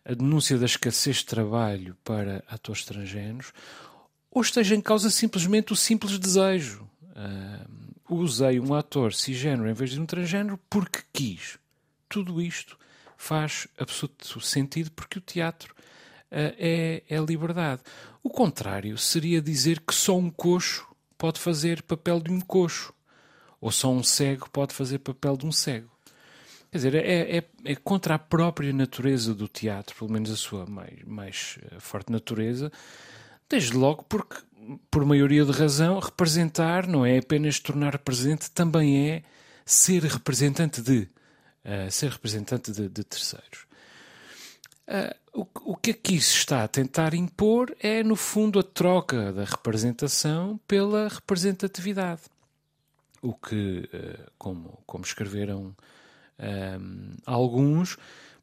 a 0.06 0.14
denúncia 0.14 0.58
da 0.58 0.66
escassez 0.66 1.18
de 1.18 1.26
trabalho 1.26 1.96
para 2.04 2.44
atores 2.48 2.82
estrangeiros, 2.82 3.52
ou 4.30 4.42
esteja 4.42 4.76
em 4.76 4.82
causa 4.82 5.10
simplesmente 5.10 5.74
o 5.74 5.76
simples 5.76 6.18
desejo. 6.18 6.88
Uh, 7.02 8.16
usei 8.16 8.60
um 8.60 8.74
ator 8.74 9.14
cisgênero 9.14 9.70
em 9.70 9.74
vez 9.74 9.92
de 9.92 10.00
um 10.00 10.06
transgênero 10.06 10.60
porque 10.70 11.00
quis. 11.12 11.58
Tudo 12.08 12.42
isto 12.42 12.78
faz 13.18 13.68
absoluto 13.78 14.40
sentido 14.42 14.92
porque 14.92 15.18
o 15.18 15.22
teatro 15.22 15.74
uh, 16.32 16.56
é, 16.58 17.04
é 17.10 17.18
liberdade. 17.18 17.82
O 18.24 18.30
contrário 18.30 18.98
seria 18.98 19.42
dizer 19.42 19.80
que 19.82 19.94
só 19.94 20.18
um 20.18 20.30
coxo 20.30 20.88
pode 21.18 21.40
fazer 21.40 21.84
papel 21.84 22.20
de 22.20 22.32
um 22.32 22.40
coxo, 22.40 22.94
ou 23.62 23.72
só 23.72 23.92
um 23.92 24.04
cego 24.04 24.50
pode 24.50 24.74
fazer 24.74 24.98
papel 24.98 25.38
de 25.38 25.46
um 25.46 25.52
cego. 25.52 25.90
Quer 26.72 26.78
dizer, 26.78 26.96
é, 26.96 27.38
é, 27.38 27.44
é, 27.66 27.76
contra 27.76 28.16
a 28.16 28.20
própria 28.20 28.74
natureza 28.74 29.36
do 29.36 29.48
teatro, 29.48 29.96
pelo 29.96 30.12
menos 30.12 30.32
a 30.32 30.36
sua 30.36 30.66
mais, 30.66 31.04
mais 31.06 31.60
eh, 31.64 31.80
forte 31.80 32.12
natureza, 32.12 32.72
desde 33.50 33.76
logo 33.76 34.04
porque, 34.04 34.38
por 34.90 35.06
maioria 35.06 35.44
de 35.44 35.52
razão, 35.52 36.00
representar 36.00 36.88
não 36.88 37.06
é 37.06 37.18
apenas 37.18 37.60
tornar 37.60 37.98
presente, 38.00 38.50
também 38.52 39.10
é 39.10 39.24
ser 39.66 40.04
representante 40.04 40.82
de. 40.82 41.10
Uh, 41.64 41.92
ser 41.92 42.10
representante 42.10 42.72
de, 42.72 42.90
de 42.90 43.04
terceiros. 43.04 43.68
Uh, 44.88 45.42
o, 45.42 45.74
o 45.74 45.76
que 45.76 45.92
aqui 45.92 46.20
se 46.20 46.38
está 46.38 46.64
a 46.64 46.68
tentar 46.68 47.14
impor 47.14 47.76
é, 47.80 48.02
no 48.02 48.16
fundo, 48.16 48.58
a 48.58 48.64
troca 48.64 49.32
da 49.32 49.44
representação 49.44 50.60
pela 50.68 51.08
representatividade. 51.08 52.22
O 53.22 53.34
que, 53.34 53.90
uh, 53.94 54.32
como, 54.38 54.82
como 54.86 55.04
escreveram 55.04 55.76
um, 56.42 57.16
alguns 57.26 57.98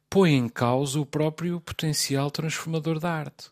põem 0.09 0.37
em 0.37 0.49
causa 0.49 0.99
o 0.99 1.05
próprio 1.05 1.59
potencial 1.61 2.31
transformador 2.31 2.99
da 2.99 3.11
arte, 3.11 3.49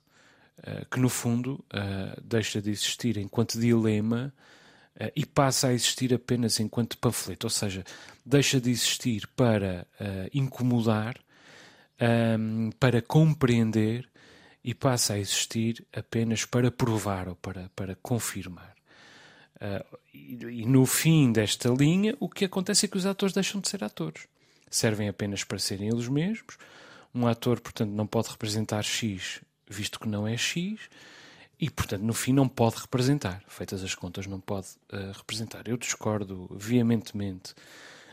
uh, 0.59 0.85
que 0.89 0.99
no 0.99 1.09
fundo 1.09 1.63
uh, 1.73 2.21
deixa 2.23 2.61
de 2.61 2.71
existir 2.71 3.17
enquanto 3.17 3.59
dilema 3.59 4.33
uh, 4.99 5.11
e 5.15 5.25
passa 5.25 5.67
a 5.67 5.73
existir 5.73 6.13
apenas 6.13 6.59
enquanto 6.59 6.97
panfleto, 6.97 7.45
ou 7.45 7.51
seja, 7.51 7.83
deixa 8.25 8.59
de 8.59 8.71
existir 8.71 9.27
para 9.35 9.85
incomodar, 10.33 11.15
um, 12.39 12.69
para 12.79 13.01
compreender 13.01 14.09
e 14.63 14.73
passa 14.73 15.13
a 15.13 15.19
existir 15.19 15.85
apenas 15.95 16.45
para 16.45 16.71
provar 16.71 17.29
ou 17.29 17.35
para, 17.35 17.69
para 17.75 17.95
confirmar. 17.95 18.76
Uh, 19.57 19.97
e, 20.13 20.61
e, 20.61 20.65
no 20.65 20.85
fim 20.85 21.31
desta 21.31 21.69
linha, 21.69 22.15
o 22.19 22.29
que 22.29 22.45
acontece 22.45 22.85
é 22.85 22.89
que 22.89 22.97
os 22.97 23.05
atores 23.05 23.33
deixam 23.33 23.59
de 23.59 23.67
ser 23.67 23.83
atores 23.83 24.27
servem 24.69 25.07
apenas 25.07 25.43
para 25.43 25.59
serem 25.59 25.89
eles 25.89 26.07
mesmos. 26.07 26.57
Um 27.13 27.27
ator, 27.27 27.59
portanto, 27.59 27.91
não 27.91 28.05
pode 28.05 28.29
representar 28.29 28.83
X, 28.83 29.41
visto 29.67 29.99
que 29.99 30.07
não 30.07 30.27
é 30.27 30.37
X, 30.37 30.79
e, 31.59 31.69
portanto, 31.69 32.03
no 32.03 32.13
fim 32.13 32.33
não 32.33 32.47
pode 32.47 32.75
representar. 32.77 33.43
Feitas 33.47 33.83
as 33.83 33.95
contas, 33.95 34.27
não 34.27 34.39
pode 34.39 34.67
uh, 34.93 35.11
representar. 35.15 35.67
Eu 35.67 35.77
discordo 35.77 36.47
veementemente 36.55 37.55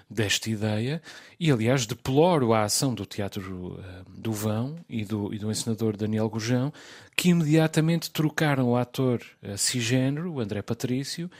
desta 0.08 0.50
ideia 0.50 1.02
e, 1.38 1.50
aliás, 1.50 1.86
deploro 1.86 2.52
a 2.52 2.64
ação 2.64 2.94
do 2.94 3.06
Teatro 3.06 3.78
uh, 3.78 4.04
do 4.08 4.32
Vão 4.32 4.76
e 4.88 5.04
do, 5.04 5.32
e 5.32 5.38
do 5.38 5.50
encenador 5.50 5.96
Daniel 5.96 6.28
Gurjão, 6.28 6.72
que 7.16 7.30
imediatamente 7.30 8.10
trocaram 8.10 8.68
o 8.68 8.76
ator 8.76 9.22
uh, 9.42 9.56
cisgênero, 9.56 10.32
o 10.32 10.40
André 10.40 10.62
Patrício, 10.62 11.30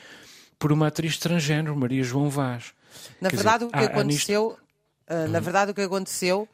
por 0.59 0.73
uma 0.73 0.88
atriz 0.88 1.18
transgênero, 1.18 1.76
Maria 1.76 2.02
João 2.02 2.30
Vaz. 2.30 2.73
Na 3.21 3.30
Quer 3.30 3.37
verdade, 3.37 3.64
dizer, 3.64 3.68
o 3.68 3.71
que 3.71 3.85
há, 3.85 3.87
aconteceu. 3.87 4.44
Há 4.44 4.50
nisto 4.50 4.64
Uh, 5.09 5.28
na 5.28 5.38
verdade, 5.38 5.71
o 5.71 5.75
que 5.75 5.83
aconteceu, 5.83 6.49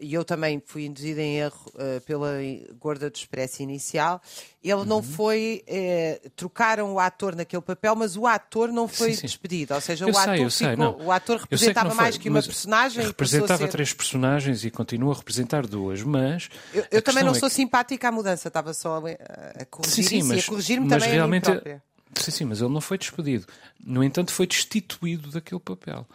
e 0.00 0.14
eu 0.14 0.24
também 0.24 0.62
fui 0.64 0.86
induzida 0.86 1.20
em 1.20 1.38
erro 1.38 1.72
uh, 1.74 2.00
pela 2.02 2.32
gorda 2.80 3.10
do 3.10 3.16
expresso 3.16 3.62
inicial, 3.62 4.20
ele 4.62 4.74
uhum. 4.74 4.84
não 4.84 5.02
foi. 5.02 5.64
Eh, 5.66 6.20
trocaram 6.36 6.94
o 6.94 7.00
ator 7.00 7.34
naquele 7.34 7.62
papel, 7.62 7.96
mas 7.96 8.16
o 8.16 8.26
ator 8.26 8.70
não 8.70 8.86
foi 8.86 9.10
sim, 9.10 9.16
sim. 9.16 9.26
despedido. 9.26 9.74
Ou 9.74 9.80
seja, 9.80 10.04
eu 10.04 10.10
o, 10.10 10.14
sei, 10.14 10.34
ator 10.34 10.50
ficou, 10.50 11.02
o 11.06 11.12
ator 11.12 11.40
representava 11.40 11.90
que 11.90 11.96
mais 11.96 12.16
que 12.16 12.28
uma 12.28 12.42
personagem. 12.42 13.04
Representava 13.04 13.64
ser... 13.64 13.68
três 13.68 13.92
personagens 13.92 14.64
e 14.64 14.70
continua 14.70 15.14
a 15.14 15.16
representar 15.16 15.66
duas, 15.66 16.02
mas. 16.02 16.48
Eu, 16.72 16.86
eu 16.90 17.02
também 17.02 17.24
não 17.24 17.32
é 17.32 17.38
sou 17.38 17.48
que... 17.48 17.54
simpática 17.56 18.08
à 18.08 18.12
mudança, 18.12 18.48
estava 18.48 18.72
só 18.72 18.98
a, 18.98 19.62
a 19.62 19.64
corrigir 19.64 20.04
sim, 20.04 20.20
sim, 20.20 20.22
mas, 20.22 20.38
e 20.38 20.40
a 20.40 20.44
corrigir-me 20.44 20.88
também 20.88 21.10
realmente, 21.10 21.50
a 21.50 21.54
mim 21.54 21.60
própria. 21.60 21.82
Sim, 22.14 22.30
sim, 22.30 22.44
mas 22.44 22.60
ele 22.60 22.72
não 22.72 22.80
foi 22.80 22.98
despedido. 22.98 23.46
No 23.84 24.04
entanto, 24.04 24.32
foi 24.32 24.46
destituído 24.46 25.30
daquele 25.30 25.60
papel. 25.60 26.06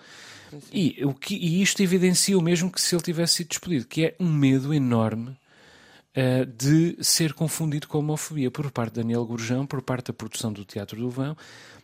E, 0.71 1.03
o 1.03 1.13
que, 1.13 1.35
e 1.35 1.61
isto 1.61 1.81
evidencia 1.81 2.37
o 2.37 2.41
mesmo 2.41 2.71
que 2.71 2.81
se 2.81 2.95
ele 2.95 3.03
tivesse 3.03 3.35
sido 3.35 3.49
despedido, 3.49 3.87
que 3.87 4.05
é 4.05 4.15
um 4.19 4.31
medo 4.31 4.73
enorme 4.73 5.37
uh, 6.15 6.45
de 6.45 6.97
ser 7.03 7.33
confundido 7.33 7.87
com 7.87 7.99
homofobia 7.99 8.49
por 8.49 8.71
parte 8.71 8.93
de 8.93 9.01
Daniel 9.01 9.25
Gurjão, 9.25 9.65
por 9.65 9.81
parte 9.81 10.07
da 10.07 10.13
produção 10.13 10.51
do 10.51 10.65
Teatro 10.65 10.99
do 10.99 11.09
Vão, 11.09 11.35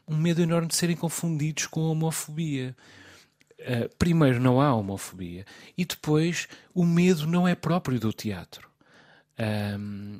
um 0.08 0.18
medo 0.18 0.42
enorme 0.42 0.68
de 0.68 0.76
serem 0.76 0.96
confundidos 0.96 1.68
com 1.68 1.82
homofobia. 1.82 2.76
Uh, 3.60 3.94
primeiro, 3.98 4.40
não 4.40 4.60
há 4.60 4.74
homofobia, 4.74 5.46
e 5.78 5.86
depois, 5.86 6.48
o 6.74 6.86
medo 6.86 7.26
não 7.26 7.48
é 7.48 7.56
próprio 7.56 8.00
do 8.00 8.12
teatro. 8.12 8.68
Um, 9.80 10.20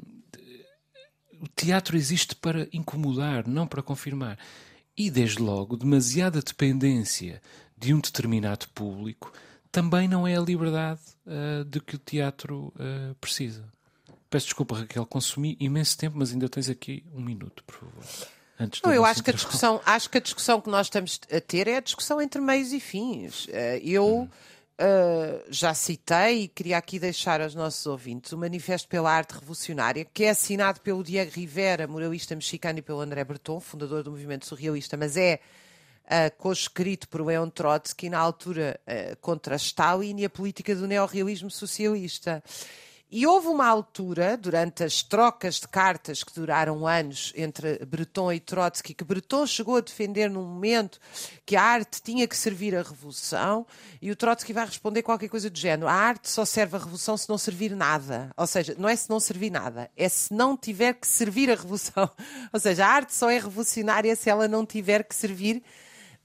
o 1.42 1.48
teatro 1.54 1.98
existe 1.98 2.36
para 2.36 2.68
incomodar, 2.72 3.46
não 3.46 3.68
para 3.68 3.84
confirmar. 3.84 4.40
E, 4.96 5.12
desde 5.12 5.42
logo, 5.42 5.76
demasiada 5.76 6.42
dependência 6.42 7.42
de 7.78 7.94
um 7.94 8.00
determinado 8.00 8.68
público 8.70 9.32
também 9.74 10.08
não 10.08 10.28
é 10.28 10.38
a 10.38 10.40
liberdade 10.40 11.02
uh, 11.26 11.66
de 11.66 11.82
que 11.82 11.96
o 11.96 11.98
teatro 11.98 12.72
uh, 12.76 13.16
precisa. 13.16 13.66
Peço 14.30 14.46
desculpa, 14.46 14.78
Raquel, 14.78 15.04
consumi 15.04 15.58
imenso 15.60 15.98
tempo, 15.98 16.16
mas 16.16 16.32
ainda 16.32 16.48
tens 16.48 16.70
aqui 16.70 17.04
um 17.12 17.20
minuto, 17.20 17.64
por 17.64 17.78
favor. 17.78 18.04
Antes 18.60 18.82
não, 18.84 18.94
eu 18.94 19.04
acho 19.04 19.24
que, 19.24 19.32
a 19.32 19.34
discussão, 19.34 19.82
acho 19.84 20.10
que 20.12 20.20
a 20.20 20.22
discussão 20.22 20.62
que 20.62 20.70
nós 20.70 20.86
estamos 20.86 21.20
a 21.32 21.42
ter 21.42 21.68
é 21.68 21.78
a 21.78 21.80
discussão 21.80 22.22
entre 22.22 22.40
meios 22.40 22.72
e 22.72 22.80
fins. 22.80 23.46
Uh, 23.46 23.52
eu 23.84 24.20
hum. 24.20 24.30
já 25.50 25.74
citei 25.74 26.44
e 26.44 26.48
queria 26.48 26.78
aqui 26.78 27.00
deixar 27.00 27.42
aos 27.42 27.56
nossos 27.56 27.84
ouvintes 27.88 28.32
o 28.32 28.38
Manifesto 28.38 28.88
pela 28.88 29.12
Arte 29.12 29.34
Revolucionária, 29.34 30.06
que 30.06 30.26
é 30.26 30.30
assinado 30.30 30.82
pelo 30.82 31.04
Diego 31.04 31.32
Rivera, 31.32 31.88
muralista 31.88 32.36
mexicano, 32.36 32.78
e 32.78 32.82
pelo 32.84 33.02
André 33.02 33.24
Breton, 33.24 33.60
fundador 33.60 34.04
do 34.04 34.12
movimento 34.12 34.46
surrealista, 34.46 34.96
mas 34.96 35.18
é 35.18 35.40
uh, 36.06 36.36
conscrito 36.38 37.08
por 37.08 37.22
Leon 37.22 37.50
Trotsky, 37.50 38.10
na 38.10 38.20
altura 38.20 38.80
uh, 38.88 39.16
contra 39.18 39.56
Stalin 39.56 40.20
e 40.20 40.26
a 40.26 40.30
política 40.30 40.76
do 40.76 40.88
neorrealismo 40.88 41.50
socialista. 41.50 42.44
E 43.16 43.28
houve 43.28 43.46
uma 43.48 43.68
altura, 43.68 44.36
durante 44.36 44.84
as 44.84 45.04
trocas 45.04 45.60
de 45.60 45.68
cartas 45.68 46.24
que 46.24 46.34
duraram 46.34 46.88
anos 46.88 47.32
entre 47.36 47.78
Breton 47.86 48.34
e 48.34 48.40
Trotsky, 48.40 48.96
que 48.96 49.04
Breton 49.04 49.46
chegou 49.46 49.76
a 49.76 49.82
defender 49.82 50.32
num 50.32 50.44
momento 50.44 51.00
que 51.46 51.56
a 51.56 51.62
arte 51.62 52.02
tinha 52.02 52.28
que 52.28 52.36
servir 52.36 52.76
à 52.76 52.82
revolução, 52.82 53.68
e 54.02 54.10
o 54.10 54.16
Trotsky 54.16 54.52
vai 54.52 54.66
responder 54.66 55.04
qualquer 55.04 55.30
coisa 55.30 55.48
do 55.48 55.56
género: 55.60 55.88
a 55.88 55.94
arte 55.94 56.28
só 56.28 56.44
serve 56.44 56.76
à 56.76 56.80
revolução 56.80 57.16
se 57.16 57.30
não 57.30 57.38
servir 57.38 57.76
nada. 57.76 58.32
Ou 58.36 58.48
seja, 58.48 58.76
não 58.80 58.90
é 58.90 58.96
se 58.96 59.08
não 59.08 59.20
servir 59.20 59.52
nada, 59.52 59.92
é 59.96 60.10
se 60.10 60.34
não 60.34 60.58
tiver 60.58 60.94
que 60.94 61.06
servir 61.06 61.52
à 61.52 61.54
revolução. 61.54 62.10
Ou 62.52 62.60
seja, 62.60 62.84
a 62.84 62.90
arte 62.90 63.14
só 63.14 63.30
é 63.30 63.38
revolucionária 63.38 64.16
se 64.16 64.28
ela 64.28 64.48
não 64.48 64.66
tiver 64.66 65.04
que 65.04 65.14
servir 65.14 65.62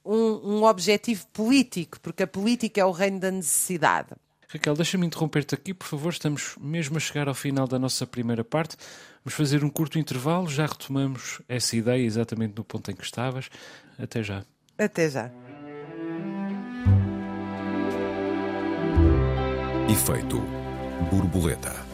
um, 0.04 0.58
um 0.58 0.64
objetivo 0.64 1.26
político, 1.32 2.00
porque 2.00 2.22
a 2.22 2.26
política 2.26 2.80
é 2.80 2.84
o 2.84 2.90
reino 2.90 3.20
da 3.20 3.30
necessidade. 3.30 4.10
Raquel, 4.48 4.74
deixa-me 4.74 5.06
interromper-te 5.06 5.54
aqui, 5.54 5.74
por 5.74 5.86
favor. 5.86 6.10
Estamos 6.10 6.56
mesmo 6.58 6.96
a 6.96 7.00
chegar 7.00 7.28
ao 7.28 7.34
final 7.34 7.68
da 7.68 7.78
nossa 7.78 8.06
primeira 8.06 8.42
parte. 8.42 8.76
Vamos 9.22 9.34
fazer 9.36 9.62
um 9.62 9.68
curto 9.68 9.98
intervalo, 9.98 10.48
já 10.48 10.64
retomamos 10.64 11.42
essa 11.46 11.76
ideia 11.76 12.02
exatamente 12.02 12.54
no 12.56 12.64
ponto 12.64 12.90
em 12.90 12.94
que 12.94 13.04
estavas. 13.04 13.50
Até 13.98 14.22
já. 14.22 14.42
Até 14.78 15.10
já. 15.10 15.30
Efeito 19.90 20.40
borboleta. 21.10 21.87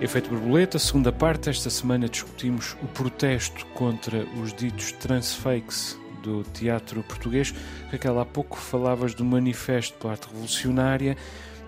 Efeito 0.00 0.30
Borboleta, 0.30 0.78
segunda 0.78 1.10
parte. 1.10 1.50
Esta 1.50 1.68
semana 1.68 2.08
discutimos 2.08 2.76
o 2.80 2.86
protesto 2.86 3.66
contra 3.74 4.24
os 4.40 4.52
ditos 4.52 4.92
transfakes 4.92 5.98
do 6.22 6.44
teatro 6.44 7.02
português. 7.02 7.52
Raquel, 7.90 8.20
há 8.20 8.24
pouco 8.24 8.56
falavas 8.56 9.12
do 9.12 9.24
manifesto 9.24 9.98
pela 9.98 10.12
arte 10.12 10.28
revolucionária 10.28 11.16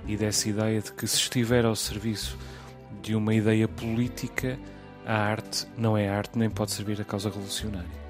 e 0.06 0.16
dessa 0.16 0.49
ideia 0.49 0.80
de 0.80 0.92
que 0.92 1.08
se 1.08 1.16
estiver 1.16 1.64
ao 1.64 1.75
serviço 1.75 2.38
de 3.02 3.16
uma 3.16 3.34
ideia 3.34 3.66
política, 3.66 4.56
a 5.04 5.16
arte 5.16 5.66
não 5.76 5.99
é 5.99 6.08
arte 6.08 6.38
nem 6.38 6.49
pode 6.49 6.70
servir 6.70 7.00
a 7.00 7.04
causa 7.04 7.30
revolucionária. 7.30 8.00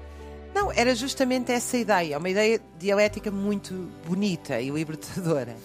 Não, 0.53 0.71
era 0.71 0.93
justamente 0.93 1.51
essa 1.51 1.77
ideia, 1.77 2.19
uma 2.19 2.29
ideia 2.29 2.61
dialética 2.77 3.31
muito 3.31 3.73
bonita 4.05 4.61
e 4.61 4.69
libertadora. 4.69 5.55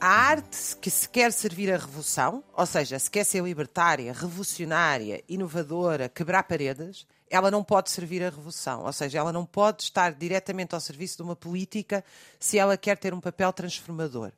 A 0.00 0.06
arte 0.08 0.76
que 0.80 0.90
se 0.90 1.08
quer 1.08 1.32
servir 1.32 1.72
a 1.72 1.76
revolução, 1.76 2.44
ou 2.56 2.64
seja, 2.64 2.96
se 3.00 3.10
quer 3.10 3.24
ser 3.24 3.42
libertária, 3.42 4.12
revolucionária, 4.12 5.24
inovadora, 5.28 6.08
quebrar 6.08 6.44
paredes, 6.44 7.04
ela 7.28 7.50
não 7.50 7.64
pode 7.64 7.90
servir 7.90 8.22
a 8.22 8.30
revolução, 8.30 8.84
ou 8.84 8.92
seja, 8.92 9.18
ela 9.18 9.32
não 9.32 9.44
pode 9.44 9.82
estar 9.82 10.12
diretamente 10.12 10.72
ao 10.72 10.80
serviço 10.80 11.16
de 11.16 11.22
uma 11.24 11.34
política 11.34 12.04
se 12.38 12.56
ela 12.58 12.76
quer 12.76 12.96
ter 12.96 13.12
um 13.12 13.20
papel 13.20 13.52
transformador. 13.52 14.30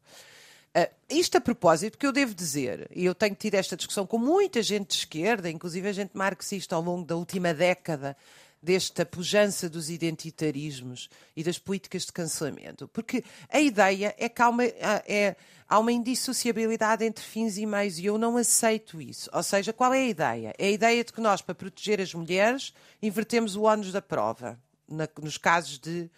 Uh, 0.74 0.88
isto 1.10 1.36
a 1.36 1.40
propósito, 1.40 1.98
que 1.98 2.06
eu 2.06 2.12
devo 2.12 2.34
dizer, 2.34 2.88
e 2.94 3.04
eu 3.04 3.14
tenho 3.14 3.34
tido 3.34 3.56
esta 3.56 3.76
discussão 3.76 4.06
com 4.06 4.16
muita 4.16 4.62
gente 4.62 4.88
de 4.88 4.94
esquerda, 4.94 5.50
inclusive 5.50 5.86
a 5.86 5.92
gente 5.92 6.12
marxista 6.14 6.74
ao 6.74 6.80
longo 6.80 7.04
da 7.04 7.16
última 7.16 7.52
década, 7.52 8.16
desta 8.62 9.06
pujança 9.06 9.68
dos 9.68 9.88
identitarismos 9.88 11.08
e 11.34 11.42
das 11.42 11.58
políticas 11.58 12.04
de 12.04 12.12
cancelamento. 12.12 12.86
Porque 12.88 13.24
a 13.48 13.60
ideia 13.60 14.14
é 14.18 14.28
que 14.28 14.42
há 14.42 14.48
uma, 14.48 14.64
é, 14.64 15.36
há 15.68 15.78
uma 15.78 15.92
indissociabilidade 15.92 17.04
entre 17.04 17.24
fins 17.24 17.56
e 17.56 17.64
meios 17.64 17.98
e 17.98 18.06
eu 18.06 18.18
não 18.18 18.36
aceito 18.36 19.00
isso. 19.00 19.30
Ou 19.32 19.42
seja, 19.42 19.72
qual 19.72 19.94
é 19.94 20.00
a 20.00 20.08
ideia? 20.08 20.54
É 20.58 20.66
a 20.66 20.70
ideia 20.70 21.02
de 21.02 21.12
que 21.12 21.20
nós, 21.20 21.40
para 21.40 21.54
proteger 21.54 22.00
as 22.00 22.12
mulheres, 22.12 22.74
invertemos 23.00 23.56
o 23.56 23.62
ónus 23.62 23.92
da 23.92 24.02
prova, 24.02 24.60
na, 24.86 25.08
nos 25.22 25.38
casos 25.38 25.78
de 25.78 26.10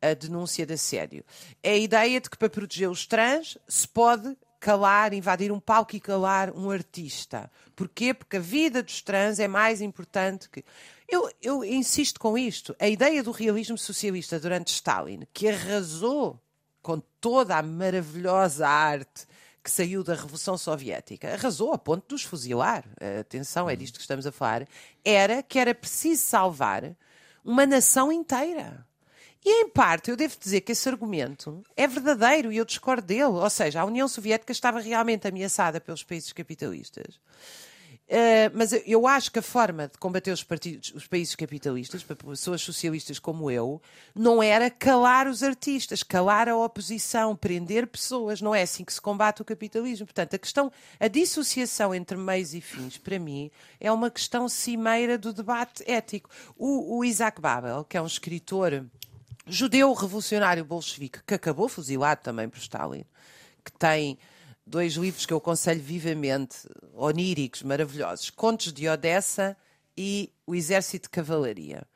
a 0.00 0.14
denúncia 0.14 0.64
de 0.64 0.74
assédio. 0.74 1.24
É 1.60 1.72
a 1.72 1.76
ideia 1.76 2.20
de 2.20 2.30
que 2.30 2.38
para 2.38 2.48
proteger 2.48 2.88
os 2.88 3.04
trans 3.04 3.58
se 3.66 3.88
pode 3.88 4.36
calar, 4.60 5.12
invadir 5.12 5.52
um 5.52 5.60
palco 5.60 5.96
e 5.96 6.00
calar 6.00 6.50
um 6.50 6.70
artista. 6.70 7.50
Porquê? 7.74 8.12
Porque 8.12 8.36
a 8.36 8.40
vida 8.40 8.82
dos 8.82 9.02
trans 9.02 9.38
é 9.38 9.48
mais 9.48 9.80
importante 9.80 10.48
que. 10.48 10.64
Eu, 11.08 11.30
eu 11.40 11.64
insisto 11.64 12.20
com 12.20 12.36
isto. 12.36 12.76
A 12.78 12.86
ideia 12.86 13.22
do 13.22 13.30
realismo 13.30 13.78
socialista 13.78 14.38
durante 14.38 14.74
Stalin, 14.74 15.22
que 15.32 15.48
arrasou 15.48 16.38
com 16.82 17.00
toda 17.20 17.56
a 17.56 17.62
maravilhosa 17.62 18.68
arte 18.68 19.26
que 19.64 19.70
saiu 19.70 20.04
da 20.04 20.14
Revolução 20.14 20.56
Soviética, 20.56 21.32
arrasou 21.32 21.72
a 21.72 21.78
ponto 21.78 22.08
de 22.08 22.14
os 22.14 22.22
fuzilar. 22.22 22.84
Atenção, 23.20 23.68
é 23.68 23.74
disto 23.74 23.96
que 23.96 24.02
estamos 24.02 24.26
a 24.26 24.32
falar. 24.32 24.68
Era 25.04 25.42
que 25.42 25.58
era 25.58 25.74
preciso 25.74 26.22
salvar 26.22 26.94
uma 27.44 27.66
nação 27.66 28.12
inteira. 28.12 28.86
E 29.44 29.62
em 29.62 29.68
parte 29.68 30.10
eu 30.10 30.16
devo 30.16 30.36
dizer 30.38 30.60
que 30.60 30.72
esse 30.72 30.88
argumento 30.88 31.62
é 31.76 31.86
verdadeiro 31.86 32.52
e 32.52 32.58
eu 32.58 32.64
discordo 32.64 33.06
dele. 33.06 33.24
Ou 33.24 33.50
seja, 33.50 33.80
a 33.80 33.84
União 33.84 34.06
Soviética 34.08 34.52
estava 34.52 34.80
realmente 34.80 35.26
ameaçada 35.26 35.80
pelos 35.80 36.02
países 36.02 36.32
capitalistas. 36.32 37.18
Uh, 38.08 38.48
mas 38.54 38.72
eu 38.86 39.06
acho 39.06 39.30
que 39.30 39.38
a 39.38 39.42
forma 39.42 39.86
de 39.86 39.98
combater 39.98 40.30
os, 40.30 40.42
partidos, 40.42 40.94
os 40.94 41.06
países 41.06 41.34
capitalistas, 41.34 42.02
para 42.02 42.16
pessoas 42.16 42.62
socialistas 42.62 43.18
como 43.18 43.50
eu, 43.50 43.82
não 44.14 44.42
era 44.42 44.70
calar 44.70 45.28
os 45.28 45.42
artistas, 45.42 46.02
calar 46.02 46.48
a 46.48 46.56
oposição, 46.56 47.36
prender 47.36 47.86
pessoas. 47.86 48.40
Não 48.40 48.54
é 48.54 48.62
assim 48.62 48.82
que 48.82 48.94
se 48.94 49.00
combate 49.00 49.42
o 49.42 49.44
capitalismo. 49.44 50.06
Portanto, 50.06 50.34
a 50.34 50.38
questão, 50.38 50.72
a 50.98 51.06
dissociação 51.06 51.94
entre 51.94 52.16
meios 52.16 52.54
e 52.54 52.62
fins, 52.62 52.96
para 52.96 53.18
mim, 53.18 53.50
é 53.78 53.92
uma 53.92 54.10
questão 54.10 54.48
cimeira 54.48 55.18
do 55.18 55.30
debate 55.30 55.84
ético. 55.86 56.30
O, 56.56 56.96
o 56.96 57.04
Isaac 57.04 57.42
Babel, 57.42 57.84
que 57.84 57.98
é 57.98 58.00
um 58.00 58.06
escritor 58.06 58.86
judeu 59.46 59.92
revolucionário 59.92 60.64
bolchevique, 60.64 61.22
que 61.26 61.34
acabou 61.34 61.68
fuzilado 61.68 62.22
também 62.22 62.48
por 62.48 62.58
Stalin, 62.58 63.04
que 63.62 63.72
tem 63.72 64.18
dois 64.68 64.94
livros 64.94 65.24
que 65.24 65.32
eu 65.32 65.38
aconselho 65.38 65.82
vivamente, 65.82 66.68
oníricos, 66.94 67.62
maravilhosos: 67.62 68.30
Contos 68.30 68.72
de 68.72 68.88
Odessa 68.88 69.56
e 69.96 70.30
O 70.46 70.54
Exército 70.54 71.04
de 71.04 71.10
Cavalaria. 71.10 71.86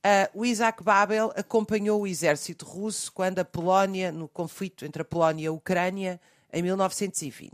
Uh, 0.00 0.40
o 0.40 0.46
Isaac 0.46 0.82
Babel 0.82 1.30
acompanhou 1.36 2.00
o 2.00 2.06
exército 2.06 2.64
russo 2.64 3.12
quando 3.12 3.38
a 3.38 3.44
Polónia, 3.44 4.10
no 4.10 4.28
conflito 4.28 4.86
entre 4.86 5.02
a 5.02 5.04
Polónia 5.04 5.44
e 5.44 5.46
a 5.46 5.52
Ucrânia, 5.52 6.18
em 6.50 6.62
1920. 6.62 7.52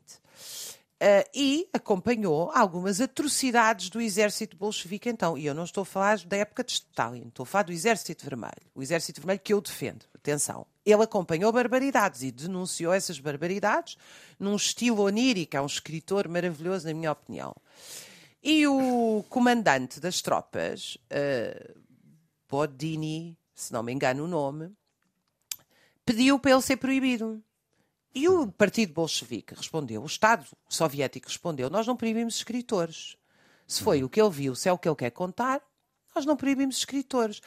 Uh, 0.97 1.29
e 1.35 1.69
acompanhou 1.75 2.51
algumas 2.55 3.03
atrocidades 3.03 3.91
do 3.91 4.01
exército 4.01 4.57
bolchevique 4.57 5.11
então. 5.11 5.37
E 5.37 5.45
eu 5.45 5.55
não 5.55 5.65
estou 5.65 5.83
a 5.83 5.85
falar 5.85 6.19
da 6.21 6.39
época 6.39 6.65
de 6.65 6.73
Stalin, 6.73 7.29
estou 7.29 7.45
a 7.45 7.47
falar 7.47 7.65
do 7.65 7.73
exército 7.73 8.25
vermelho. 8.25 8.63
O 8.75 8.83
exército 8.83 9.21
vermelho 9.21 9.41
que 9.41 9.53
eu 9.53 9.61
defendo. 9.61 10.07
Atenção. 10.15 10.67
Ele 10.87 11.03
acompanhou 11.03 11.53
barbaridades 11.53 12.23
e 12.23 12.31
denunciou 12.31 12.95
essas 12.95 13.21
barbaridades 13.21 13.99
num 14.41 14.57
estilo 14.57 15.03
onírico. 15.03 15.57
É 15.57 15.61
um 15.61 15.67
escritor 15.67 16.29
maravilhoso, 16.29 16.87
na 16.87 16.95
minha 16.95 17.13
opinião. 17.13 17.55
E 18.43 18.67
o 18.67 19.23
comandante 19.29 20.01
das 20.01 20.23
tropas, 20.23 20.97
uh, 21.11 21.79
Bodini, 22.49 23.37
se 23.55 23.73
não 23.73 23.83
me 23.83 23.93
engano 23.93 24.25
o 24.25 24.29
nome, 24.29 24.73
pediu 26.07 26.39
para 26.39 26.53
ele 26.53 26.63
ser 26.63 26.77
proibido. 26.77 27.43
E 28.17 28.31
o 28.31 28.51
Partido 28.51 28.95
Bolchevique 28.95 29.55
respondeu, 29.55 30.03
o 30.03 30.07
Estado 30.07 30.47
Soviético 30.71 31.29
respondeu: 31.29 31.69
Nós 31.69 31.87
não 31.87 31.95
proibimos 31.95 32.37
escritores. 32.37 33.15
Se 33.67 33.83
foi 33.83 34.03
o 34.03 34.09
que 34.09 34.19
ele 34.19 34.31
viu, 34.31 34.55
se 34.55 34.71
é 34.71 34.73
o 34.73 34.79
que 34.79 34.89
ele 34.89 34.97
quer 34.97 35.11
contar, 35.11 35.61
nós 36.15 36.25
não 36.25 36.35
proibimos 36.35 36.79
escritores. 36.79 37.43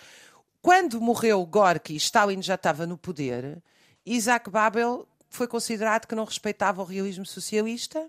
Quando 0.62 1.02
morreu 1.02 1.44
Gorky 1.44 1.96
Stalin 1.96 2.40
já 2.44 2.54
estava 2.54 2.86
no 2.86 3.00
poder, 3.00 3.64
Isaac 4.06 4.48
Babel 4.52 5.08
foi 5.28 5.48
considerado 5.48 6.06
que 6.06 6.14
não 6.14 6.24
respeitava 6.24 6.84
o 6.84 6.86
realismo 6.86 7.26
socialista 7.26 8.08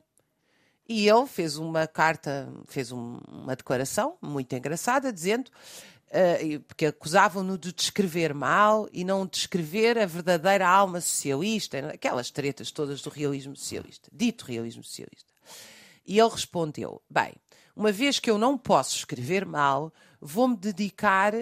e 0.87 1.09
ele 1.09 1.27
fez 1.27 1.57
uma 1.57 1.87
carta, 1.87 2.47
fez 2.67 2.93
um, 2.93 3.21
uma 3.27 3.57
declaração 3.57 4.19
muito 4.21 4.55
engraçada, 4.55 5.11
dizendo 5.11 5.51
uh, 6.11 6.61
porque 6.61 6.87
acusavam-no 6.87 7.57
de 7.57 7.73
descrever 7.73 8.35
mal 8.35 8.89
e 8.93 9.05
não 9.05 9.27
descrever 9.27 9.99
a 9.99 10.07
verdadeira 10.07 10.69
alma 10.69 11.01
socialista, 11.01 11.79
aquelas 11.89 12.31
tretas 12.31 12.71
todas 12.71 13.01
do 13.03 13.11
realismo 13.11 13.57
socialista, 13.57 14.11
dito 14.13 14.45
realismo 14.45 14.83
socialista. 14.83 15.33
E 16.07 16.19
ele 16.19 16.31
respondeu: 16.31 17.01
Bem, 17.09 17.35
uma 17.75 17.93
vez 17.93 18.19
que 18.19 18.31
eu 18.31 18.39
não 18.39 18.59
posso 18.59 18.97
escrever 18.97 19.45
mal, 19.45 19.93
vou-me 20.21 20.57
dedicar 20.57 21.35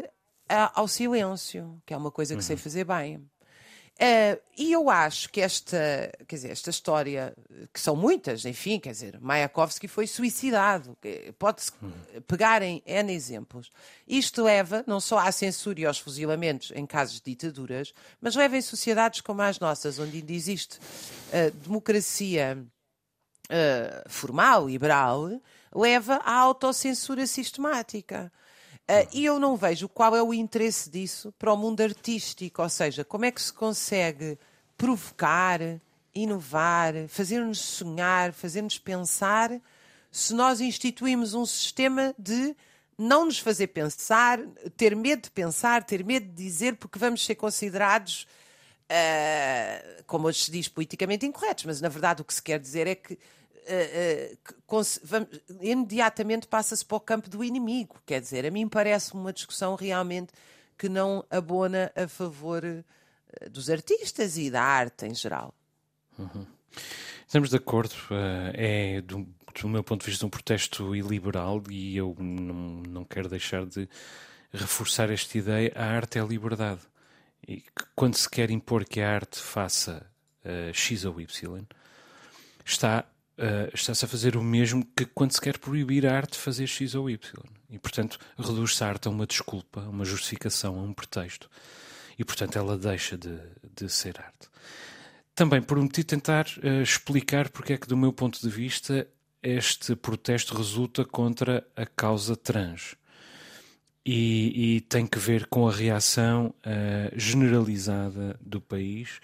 a, 0.49 0.81
ao 0.81 0.87
silêncio, 0.87 1.81
que 1.85 1.93
é 1.93 1.97
uma 1.97 2.11
coisa 2.11 2.35
que 2.35 2.41
uhum. 2.41 2.47
sei 2.47 2.57
fazer 2.57 2.85
bem. 2.85 3.23
Uh, 4.01 4.41
e 4.57 4.71
eu 4.73 4.89
acho 4.89 5.29
que 5.29 5.41
esta, 5.41 5.77
quer 6.29 6.37
dizer, 6.37 6.51
esta 6.53 6.71
história, 6.71 7.35
que 7.75 7.81
são 7.81 7.97
muitas, 7.97 8.45
enfim, 8.45 8.79
quer 8.79 8.93
dizer, 8.93 9.19
Mayakovsky 9.21 9.89
foi 9.89 10.07
suicidado, 10.07 10.97
pode-se 11.37 11.73
pegar 12.29 12.63
em 12.63 12.81
N 12.87 13.13
exemplos. 13.13 13.73
Isto 14.07 14.45
leva 14.45 14.85
não 14.87 15.01
só 15.01 15.19
à 15.19 15.33
censura 15.33 15.81
e 15.81 15.87
aos 15.87 15.99
fuzilamentos 15.99 16.71
em 16.77 16.87
casos 16.87 17.17
de 17.17 17.33
ditaduras, 17.33 17.93
mas 18.21 18.37
leva 18.37 18.57
em 18.57 18.63
sociedades 18.63 19.21
como 19.21 19.43
as 19.43 19.59
nossas, 19.59 19.99
onde 19.99 20.19
ainda 20.19 20.33
existe 20.33 20.79
uh, 20.79 21.51
democracia 21.65 22.57
uh, 23.51 24.09
formal, 24.09 24.69
liberal, 24.69 25.29
leva 25.75 26.21
à 26.25 26.35
autocensura 26.35 27.27
sistemática. 27.27 28.33
Uh, 28.89 29.07
e 29.13 29.25
eu 29.27 29.39
não 29.39 29.55
vejo 29.55 29.87
qual 29.87 30.17
é 30.17 30.23
o 30.23 30.33
interesse 30.33 30.89
disso 30.89 31.31
para 31.39 31.53
o 31.53 31.57
mundo 31.57 31.83
artístico, 31.83 32.63
ou 32.63 32.69
seja, 32.71 33.05
como 33.05 33.27
é 33.27 33.31
que 33.31 33.43
se 33.43 33.53
consegue 33.53 34.39
provocar, 34.79 35.61
inovar, 36.15 36.95
fazer-nos 37.09 37.59
sonhar, 37.59 38.33
fazer-nos 38.33 38.79
pensar, 38.79 39.61
se 40.11 40.33
nós 40.33 40.61
instituímos 40.61 41.35
um 41.35 41.45
sistema 41.45 42.15
de 42.19 42.57
não 42.97 43.27
nos 43.27 43.39
fazer 43.39 43.69
pensar, 43.69 44.41
ter 44.77 44.97
medo 44.97 45.23
de 45.23 45.31
pensar, 45.31 45.85
ter 45.85 46.03
medo 46.03 46.27
de 46.27 46.33
dizer, 46.33 46.77
porque 46.77 46.99
vamos 46.99 47.25
ser 47.25 47.35
considerados, 47.35 48.27
uh, 48.91 50.03
como 50.07 50.27
hoje 50.29 50.45
se 50.45 50.51
diz, 50.51 50.67
politicamente 50.67 51.27
incorretos, 51.27 51.65
mas 51.65 51.81
na 51.81 51.89
verdade 51.89 52.23
o 52.23 52.25
que 52.25 52.35
se 52.35 52.43
quer 52.43 52.59
dizer 52.59 52.87
é 52.87 52.95
que 52.95 53.19
imediatamente 55.61 56.47
passa-se 56.47 56.85
para 56.85 56.97
o 56.97 57.01
campo 57.01 57.29
do 57.29 57.45
inimigo. 57.45 58.01
Quer 58.07 58.21
dizer, 58.21 58.47
a 58.47 58.51
mim 58.51 58.69
parece 58.69 59.15
uma 59.15 59.33
discussão 59.33 59.75
realmente 59.75 60.33
que 60.77 60.89
não 60.89 61.25
abona 61.31 61.93
a 61.97 62.07
favor 62.07 62.65
uh, 62.65 63.51
dos 63.51 63.69
artistas 63.69 64.39
e 64.39 64.51
da 64.51 64.63
arte 64.63 65.07
em 65.07 65.15
geral. 65.15 65.55
Uhum. 66.19 66.47
Estamos 67.27 67.51
de 67.51 67.57
acordo. 67.57 67.95
É, 68.55 69.01
do, 69.03 69.29
do, 69.61 69.69
meu 69.69 69.85
ponto 69.85 70.05
de 70.05 70.11
vista, 70.11 70.25
um 70.25 70.31
protesto 70.31 70.95
iliberal 70.95 71.63
e 71.69 71.97
eu 71.97 72.17
não, 72.19 72.83
não 72.89 73.05
quero 73.05 73.29
deixar 73.29 73.67
de 73.67 73.89
reforçar 74.53 75.11
esta 75.11 75.37
ideia. 75.37 75.73
A 75.75 75.85
arte 75.85 76.19
é 76.19 76.23
a 76.23 76.25
liberdade. 76.25 76.81
E 77.47 77.63
quando 77.95 78.15
se 78.15 78.29
quer 78.29 78.51
impor 78.51 78.85
que 78.85 79.01
a 79.01 79.11
arte 79.11 79.39
faça 79.39 80.07
uh, 80.45 80.73
X 80.73 81.05
ou 81.05 81.21
Y, 81.21 81.67
está 82.65 83.05
uh, 83.39 83.71
está-se 83.73 84.05
a 84.05 84.09
fazer 84.09 84.37
o 84.37 84.43
mesmo 84.43 84.85
que 84.97 85.05
quando 85.07 85.33
se 85.33 85.41
quer 85.41 85.59
proibir 85.59 86.07
a 86.07 86.15
arte 86.15 86.33
de 86.33 86.39
fazer 86.39 86.67
X 86.67 86.95
ou 86.95 87.09
Y. 87.09 87.43
E, 87.71 87.79
portanto, 87.79 88.19
reduz-se 88.37 88.83
a 88.83 88.89
arte 88.89 89.09
a 89.09 89.11
uma 89.11 89.27
desculpa, 89.27 89.83
a 89.83 89.89
uma 89.89 90.05
justificação, 90.05 90.79
a 90.79 90.83
um 90.83 90.93
pretexto. 90.93 91.49
E, 92.19 92.25
portanto, 92.25 92.59
ela 92.59 92.77
deixa 92.77 93.17
de, 93.17 93.39
de 93.77 93.89
ser 93.89 94.19
arte. 94.19 94.49
Também 95.35 95.63
prometi 95.63 96.03
tentar 96.03 96.47
uh, 96.59 96.83
explicar 96.83 97.49
porque 97.51 97.75
é 97.75 97.79
que, 97.79 97.87
do 97.87 97.97
meu 97.97 98.13
ponto 98.13 98.41
de 98.41 98.49
vista, 98.49 99.07
este 99.43 99.95
protesto 99.95 100.57
resulta 100.57 101.05
contra 101.05 101.65
a 101.77 101.87
causa 101.87 102.35
trans. 102.35 102.97
E, 104.05 104.77
e 104.77 104.81
tem 104.81 105.07
que 105.07 105.19
ver 105.19 105.47
com 105.47 105.69
a 105.69 105.73
reação 105.73 106.55
uh, 106.65 107.19
generalizada 107.19 108.39
do 108.41 108.61
país 108.61 109.21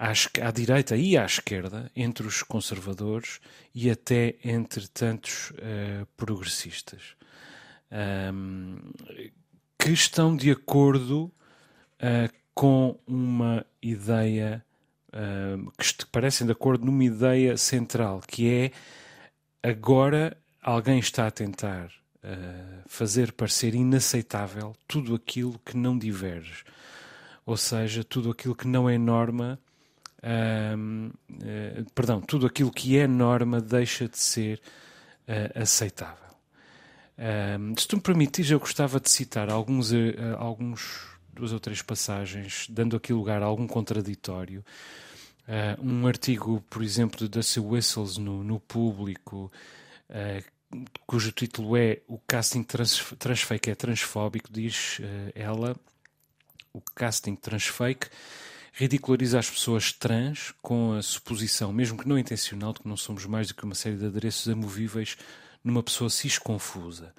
à, 0.00 0.12
à, 0.48 0.50
direita 0.50 0.96
e 0.96 1.18
à 1.18 1.26
esquerda, 1.26 1.90
entre 1.94 2.26
os 2.26 2.42
conservadores 2.42 3.38
e 3.74 3.90
até 3.90 4.36
entre 4.42 4.88
tantos 4.88 5.50
uh, 5.50 6.06
progressistas, 6.16 7.14
um, 8.32 8.78
que 9.78 9.90
estão 9.90 10.34
de 10.34 10.50
acordo 10.50 11.24
uh, 11.24 12.34
com 12.54 12.98
uma 13.06 13.66
ideia, 13.82 14.64
uh, 15.08 15.70
que 15.72 16.06
parecem 16.06 16.46
de 16.46 16.52
acordo 16.54 16.86
numa 16.86 17.04
ideia 17.04 17.58
central, 17.58 18.22
que 18.26 18.48
é 18.48 18.72
agora 19.62 20.34
alguém 20.62 20.98
está 20.98 21.26
a 21.26 21.30
tentar 21.30 21.88
uh, 22.24 22.82
fazer 22.86 23.32
parecer 23.32 23.74
inaceitável 23.74 24.74
tudo 24.88 25.14
aquilo 25.14 25.58
que 25.58 25.76
não 25.76 25.98
diverge. 25.98 26.64
Ou 27.44 27.58
seja, 27.58 28.02
tudo 28.02 28.30
aquilo 28.30 28.54
que 28.54 28.66
não 28.66 28.88
é 28.88 28.96
norma, 28.96 29.58
uh, 30.22 31.90
perdão, 31.94 32.20
tudo 32.20 32.46
aquilo 32.46 32.70
que 32.70 32.98
é 32.98 33.06
norma 33.06 33.60
deixa 33.60 34.08
de 34.08 34.18
ser 34.18 34.60
aceitável. 35.54 36.34
se 37.78 37.86
tu 37.86 37.96
me 37.96 38.02
permitires, 38.02 38.50
eu 38.50 38.58
gostava 38.58 38.98
de 38.98 39.08
citar 39.08 39.48
alguns, 39.48 39.92
alguns 40.36 41.06
duas 41.32 41.52
ou 41.52 41.60
três 41.60 41.82
passagens, 41.82 42.66
dando 42.68 42.96
aqui 42.96 43.12
lugar 43.12 43.40
a 43.40 43.46
algum 43.46 43.68
contraditório. 43.68 44.64
Um 45.80 46.04
artigo, 46.08 46.60
por 46.68 46.82
exemplo, 46.82 47.16
de 47.16 47.28
Dusty 47.28 47.60
Whistles 47.60 48.16
no, 48.16 48.42
no 48.42 48.58
Público, 48.58 49.52
cujo 51.06 51.32
título 51.32 51.76
é 51.76 52.00
O 52.06 52.18
casting 52.18 52.62
trans, 52.62 53.12
transfake 53.18 53.70
é 53.70 53.74
transfóbico, 53.74 54.52
diz 54.52 54.98
uh, 55.00 55.32
ela, 55.34 55.76
o 56.72 56.80
casting 56.94 57.34
transfake 57.34 58.08
ridiculariza 58.72 59.38
as 59.38 59.50
pessoas 59.50 59.92
trans 59.92 60.52
com 60.62 60.92
a 60.92 61.02
suposição, 61.02 61.72
mesmo 61.72 61.98
que 61.98 62.08
não 62.08 62.18
intencional, 62.18 62.72
de 62.72 62.80
que 62.80 62.88
não 62.88 62.96
somos 62.96 63.26
mais 63.26 63.48
do 63.48 63.54
que 63.54 63.64
uma 63.64 63.74
série 63.74 63.96
de 63.96 64.06
adereços 64.06 64.48
amovíveis 64.48 65.16
numa 65.62 65.82
pessoa 65.82 66.08
cis 66.08 66.38
confusa. 66.38 67.14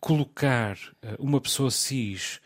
colocar 0.00 0.78
uma 1.18 1.40
pessoa 1.40 1.70
cis 1.70 2.40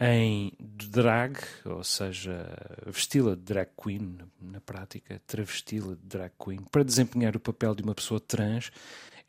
em 0.00 0.52
drag, 0.60 1.38
ou 1.64 1.84
seja, 1.84 2.46
vesti-la 2.86 3.34
de 3.34 3.42
drag 3.42 3.70
queen, 3.80 4.18
na 4.40 4.60
prática, 4.60 5.20
travesti-la 5.26 5.94
de 5.94 6.02
drag 6.02 6.32
queen, 6.42 6.60
para 6.70 6.84
desempenhar 6.84 7.36
o 7.36 7.40
papel 7.40 7.74
de 7.74 7.82
uma 7.82 7.94
pessoa 7.94 8.20
trans, 8.20 8.70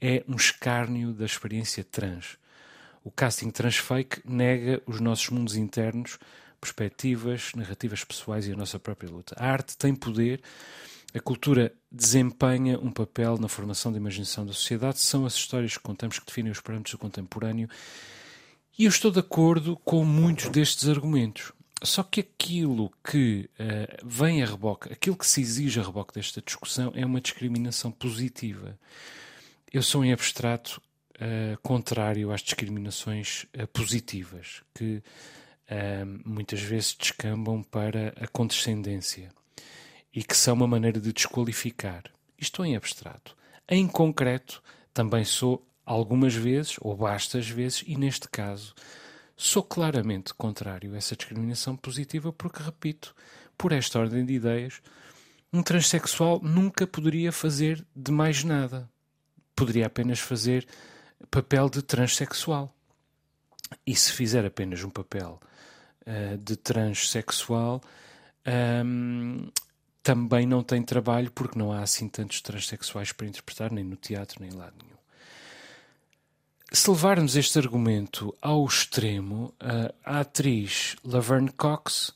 é 0.01 0.23
um 0.27 0.35
escárnio 0.35 1.13
da 1.13 1.25
experiência 1.25 1.83
trans. 1.83 2.37
O 3.03 3.11
casting 3.11 3.51
transfake 3.51 4.21
nega 4.25 4.81
os 4.87 4.99
nossos 4.99 5.29
mundos 5.29 5.55
internos, 5.55 6.17
perspectivas, 6.59 7.51
narrativas 7.55 8.03
pessoais 8.03 8.47
e 8.47 8.51
a 8.51 8.55
nossa 8.55 8.79
própria 8.79 9.09
luta. 9.09 9.35
A 9.37 9.49
arte 9.49 9.77
tem 9.77 9.95
poder, 9.95 10.41
a 11.13 11.19
cultura 11.19 11.73
desempenha 11.91 12.79
um 12.79 12.91
papel 12.91 13.37
na 13.37 13.47
formação 13.47 13.91
da 13.91 13.97
imaginação 13.97 14.45
da 14.45 14.53
sociedade, 14.53 14.99
são 14.99 15.25
as 15.25 15.33
histórias 15.33 15.77
que 15.77 15.83
contamos 15.83 16.19
que 16.19 16.25
definem 16.25 16.51
os 16.51 16.59
parâmetros 16.59 16.93
do 16.93 16.97
contemporâneo 16.97 17.69
e 18.77 18.83
eu 18.83 18.89
estou 18.89 19.09
de 19.09 19.19
acordo 19.19 19.77
com 19.85 20.03
muitos 20.03 20.49
destes 20.49 20.89
argumentos. 20.89 21.53
Só 21.81 22.03
que 22.03 22.19
aquilo 22.19 22.91
que 23.03 23.49
uh, 23.59 24.05
vem 24.05 24.43
a 24.43 24.45
reboque, 24.45 24.91
aquilo 24.91 25.15
que 25.15 25.25
se 25.25 25.39
exige 25.39 25.79
a 25.79 25.83
reboque 25.83 26.13
desta 26.13 26.41
discussão 26.41 26.91
é 26.93 27.05
uma 27.05 27.21
discriminação 27.21 27.89
positiva. 27.91 28.77
Eu 29.71 29.81
sou 29.81 30.03
em 30.03 30.11
abstrato 30.11 30.81
uh, 31.15 31.57
contrário 31.61 32.31
às 32.31 32.41
discriminações 32.41 33.45
uh, 33.57 33.67
positivas, 33.67 34.61
que 34.73 35.01
muitas 36.23 36.61
vezes 36.61 36.95
descambam 36.95 37.63
para 37.63 38.13
a 38.19 38.27
condescendência 38.27 39.29
e 40.13 40.23
que 40.23 40.35
são 40.35 40.53
uma 40.53 40.67
maneira 40.67 40.99
de 40.99 41.11
desqualificar. 41.11 42.03
Isto 42.37 42.63
em 42.63 42.75
abstrato. 42.75 43.35
Em 43.67 43.87
concreto, 43.87 44.61
também 44.93 45.23
sou 45.23 45.67
algumas 45.85 46.33
vezes, 46.33 46.75
ou 46.81 46.95
bastas 46.95 47.49
vezes, 47.49 47.83
e 47.85 47.95
neste 47.95 48.29
caso, 48.29 48.73
sou 49.35 49.63
claramente 49.63 50.33
contrário 50.33 50.93
a 50.93 50.97
essa 50.97 51.15
discriminação 51.15 51.75
positiva, 51.75 52.31
porque, 52.31 52.61
repito, 52.61 53.15
por 53.57 53.71
esta 53.71 53.99
ordem 53.99 54.25
de 54.25 54.33
ideias, 54.33 54.81
um 55.51 55.63
transexual 55.63 56.41
nunca 56.41 56.85
poderia 56.85 57.31
fazer 57.31 57.85
de 57.95 58.11
mais 58.11 58.43
nada. 58.43 58.89
Poderia 59.55 59.87
apenas 59.87 60.19
fazer 60.19 60.67
papel 61.31 61.69
de 61.69 61.81
transexual. 61.81 62.74
E 63.85 63.95
se 63.95 64.11
fizer 64.11 64.45
apenas 64.45 64.83
um 64.83 64.89
papel 64.89 65.39
uh, 66.01 66.37
de 66.37 66.55
transexual, 66.55 67.81
um, 68.85 69.49
também 70.03 70.45
não 70.45 70.61
tem 70.61 70.83
trabalho, 70.83 71.31
porque 71.31 71.57
não 71.57 71.71
há 71.71 71.81
assim 71.81 72.07
tantos 72.07 72.41
transexuais 72.41 73.11
para 73.11 73.27
interpretar, 73.27 73.71
nem 73.71 73.83
no 73.83 73.95
teatro, 73.95 74.41
nem 74.41 74.51
em 74.51 74.55
lado 74.55 74.75
nenhum. 74.81 74.95
Se 76.71 76.89
levarmos 76.89 77.35
este 77.35 77.57
argumento 77.57 78.35
ao 78.41 78.65
extremo, 78.65 79.53
a 80.03 80.19
atriz 80.19 80.95
Laverne 81.03 81.51
Cox 81.51 82.13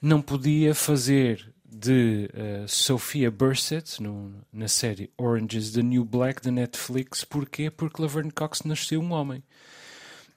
não 0.00 0.22
podia 0.22 0.74
fazer 0.74 1.52
de 1.64 2.30
uh, 2.32 2.68
Sophia 2.68 3.30
Bursett 3.30 4.02
no, 4.02 4.32
na 4.52 4.68
série 4.68 5.10
Orange 5.18 5.58
is 5.58 5.72
the 5.72 5.82
New 5.82 6.04
Black 6.04 6.42
da 6.42 6.50
Netflix. 6.50 7.24
Porquê? 7.24 7.70
Porque 7.70 8.00
Laverne 8.00 8.30
Cox 8.30 8.62
nasceu 8.62 9.00
um 9.00 9.12
homem 9.12 9.42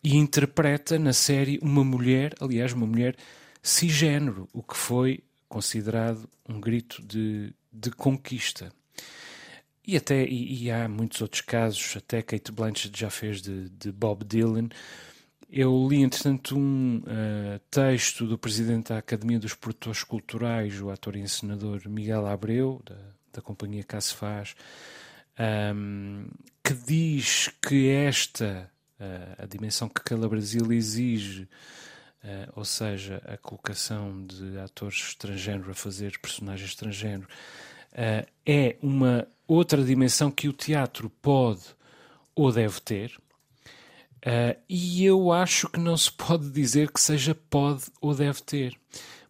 e 0.03 0.15
interpreta 0.15 0.97
na 0.97 1.13
série 1.13 1.59
uma 1.61 1.83
mulher, 1.83 2.33
aliás, 2.39 2.73
uma 2.73 2.87
mulher 2.87 3.15
cisgênero, 3.61 4.47
o 4.53 4.63
que 4.63 4.75
foi 4.75 5.23
considerado 5.47 6.29
um 6.47 6.59
grito 6.59 7.01
de, 7.01 7.53
de 7.71 7.91
conquista. 7.91 8.71
E 9.85 9.97
até 9.97 10.23
e, 10.23 10.65
e, 10.65 10.71
há 10.71 10.87
muitos 10.87 11.21
outros 11.21 11.41
casos, 11.41 11.97
até 11.97 12.21
Kate 12.21 12.51
Blanchett 12.51 12.97
já 12.97 13.09
fez 13.09 13.41
de, 13.41 13.69
de 13.69 13.91
Bob 13.91 14.23
Dylan. 14.23 14.69
Eu 15.49 15.87
li, 15.89 16.03
entretanto, 16.03 16.55
um 16.55 16.97
uh, 16.97 17.59
texto 17.71 18.27
do 18.27 18.37
presidente 18.37 18.89
da 18.89 18.99
Academia 18.99 19.39
dos 19.39 19.55
Produtores 19.55 20.03
Culturais, 20.03 20.79
o 20.79 20.91
ator 20.91 21.15
e 21.15 21.21
encenador 21.21 21.81
Miguel 21.87 22.27
Abreu, 22.27 22.79
da, 22.85 22.97
da 23.33 23.41
companhia 23.41 23.83
Caso 23.83 24.15
Faz, 24.15 24.55
um, 25.75 26.27
que 26.63 26.73
diz 26.73 27.49
que 27.59 27.89
esta, 27.89 28.71
a 29.37 29.45
dimensão 29.45 29.87
que 29.87 30.03
Cala 30.03 30.27
Brasil 30.27 30.71
exige, 30.71 31.47
ou 32.55 32.65
seja, 32.65 33.21
a 33.25 33.37
colocação 33.37 34.25
de 34.25 34.57
atores 34.59 34.97
estrangeiros 35.09 35.69
a 35.69 35.73
fazer 35.73 36.19
personagens 36.19 36.69
estrangeiros, 36.69 37.27
é 38.45 38.75
uma 38.81 39.27
outra 39.47 39.83
dimensão 39.83 40.29
que 40.29 40.47
o 40.47 40.53
teatro 40.53 41.09
pode 41.09 41.63
ou 42.35 42.51
deve 42.51 42.81
ter. 42.81 43.17
E 44.67 45.05
eu 45.05 45.31
acho 45.31 45.69
que 45.69 45.79
não 45.79 45.95
se 45.95 46.11
pode 46.11 46.49
dizer 46.51 46.91
que 46.91 46.99
seja 46.99 47.33
pode 47.33 47.85
ou 48.01 48.13
deve 48.13 48.41
ter, 48.41 48.77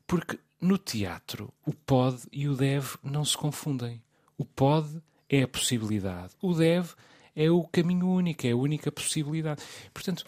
porque 0.08 0.40
no 0.60 0.78
teatro 0.78 1.54
o 1.64 1.72
pode 1.72 2.24
e 2.32 2.50
o 2.50 2.56
deve 2.56 2.98
não 3.04 3.24
se 3.24 3.38
confundem. 3.38 4.02
O 4.36 4.44
pode 4.44 5.02
é 5.30 5.44
a 5.44 5.48
possibilidade, 5.48 6.34
o 6.42 6.56
deve 6.56 6.90
é 6.90 7.09
o 7.48 7.64
caminho 7.68 8.10
único, 8.10 8.48
é 8.48 8.52
a 8.52 8.56
única 8.58 8.92
possibilidade. 8.92 9.62
Portanto, 9.94 10.26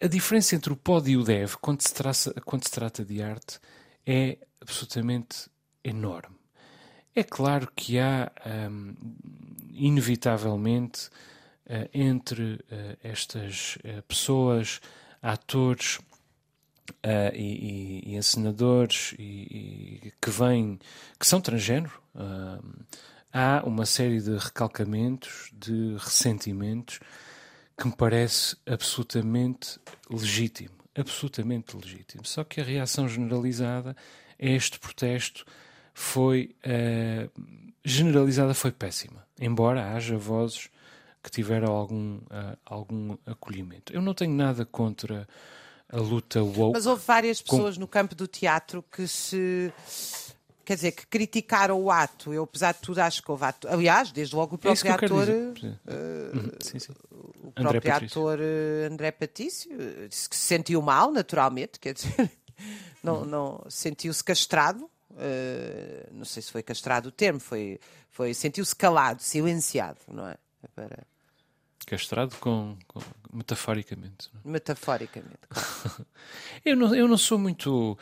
a 0.00 0.06
diferença 0.08 0.56
entre 0.56 0.72
o 0.72 0.76
pode 0.76 1.10
e 1.10 1.16
o 1.16 1.22
deve, 1.22 1.56
quando 1.56 1.80
se, 1.80 1.94
traça, 1.94 2.34
quando 2.44 2.64
se 2.64 2.70
trata 2.70 3.04
de 3.04 3.22
arte, 3.22 3.60
é 4.04 4.38
absolutamente 4.60 5.48
enorme. 5.82 6.36
É 7.14 7.22
claro 7.22 7.70
que 7.74 7.98
há, 7.98 8.30
um, 8.70 8.94
inevitavelmente, 9.72 11.08
uh, 11.66 11.88
entre 11.94 12.54
uh, 12.54 12.98
estas 13.02 13.76
uh, 13.76 14.02
pessoas, 14.02 14.80
atores 15.22 15.98
e, 17.02 18.02
e, 18.04 18.12
e, 18.12 18.16
encenadores 18.16 19.14
e, 19.18 19.22
e, 19.22 20.12
que 20.20 20.30
vêm, 20.30 20.78
que 21.18 21.26
são 21.26 21.40
transgênero, 21.40 22.00
hum, 22.14 22.60
há 23.32 23.62
uma 23.64 23.86
série 23.86 24.20
de 24.20 24.36
recalcamentos, 24.36 25.50
de 25.52 25.96
ressentimentos, 25.98 27.00
que 27.76 27.86
me 27.86 27.94
parece 27.94 28.56
absolutamente 28.66 29.78
legítimo. 30.10 30.74
Absolutamente 30.94 31.76
legítimo. 31.76 32.24
Só 32.24 32.42
que 32.42 32.60
a 32.60 32.64
reação 32.64 33.08
generalizada 33.08 33.94
a 34.40 34.46
este 34.46 34.78
protesto 34.78 35.44
foi 35.92 36.56
uh, 36.64 37.30
generalizada, 37.84 38.54
foi 38.54 38.72
péssima. 38.72 39.26
Embora 39.38 39.94
haja 39.94 40.16
vozes 40.16 40.70
que 41.22 41.30
tiveram 41.30 41.72
algum, 41.72 42.16
uh, 42.16 42.56
algum 42.64 43.16
acolhimento. 43.26 43.92
Eu 43.92 44.00
não 44.00 44.14
tenho 44.14 44.32
nada 44.32 44.64
contra 44.64 45.28
a 45.88 45.98
luta 45.98 46.42
woke. 46.42 46.72
Mas 46.74 46.86
houve 46.86 47.02
várias 47.04 47.42
pessoas 47.42 47.74
com... 47.74 47.80
no 47.80 47.88
campo 47.88 48.14
do 48.14 48.26
teatro 48.26 48.82
que 48.90 49.06
se 49.06 49.72
quer 50.66 50.74
dizer, 50.74 50.92
que 50.92 51.06
criticaram 51.06 51.80
o 51.80 51.90
ato. 51.92 52.34
Eu, 52.34 52.42
apesar 52.42 52.72
de 52.72 52.80
tudo, 52.80 52.98
acho 52.98 53.22
que 53.22 53.30
houve 53.30 53.44
ato. 53.44 53.68
Aliás, 53.68 54.10
desde 54.10 54.34
logo 54.34 54.56
o 54.56 54.58
é 54.58 54.58
próprio 54.58 54.90
é 54.90 54.92
ator. 54.92 55.28
Uh, 55.28 56.56
sim, 56.60 56.78
sim. 56.80 56.92
O 57.12 57.52
André 57.56 57.80
próprio 57.80 57.82
Patrício. 57.82 58.20
ator 58.20 58.38
uh, 58.40 58.92
André 58.92 59.12
Patício 59.12 59.70
disse 60.08 60.28
que 60.28 60.34
se 60.34 60.42
sentiu 60.42 60.82
mal, 60.82 61.12
naturalmente, 61.12 61.78
quer 61.78 61.94
dizer, 61.94 62.30
não, 63.00 63.24
não 63.24 63.64
sentiu-se 63.68 64.22
castrado. 64.24 64.90
Uh, 65.12 66.12
não 66.12 66.24
sei 66.24 66.42
se 66.42 66.50
foi 66.50 66.64
castrado 66.64 67.06
o 67.06 67.12
termo, 67.12 67.38
foi, 67.38 67.78
foi 68.10 68.34
sentiu-se 68.34 68.74
calado, 68.74 69.22
silenciado, 69.22 70.00
não 70.08 70.28
é? 70.28 70.36
Para... 70.74 71.06
Castrado 71.86 72.34
com, 72.40 72.76
com 72.88 73.00
metaforicamente. 73.32 74.28
Não? 74.34 74.40
É? 74.40 74.52
Metaforicamente. 74.52 75.38
Claro. 75.48 76.06
eu, 76.64 76.76
não, 76.76 76.94
eu 76.94 77.06
não 77.06 77.16
sou 77.16 77.38
muito, 77.38 77.96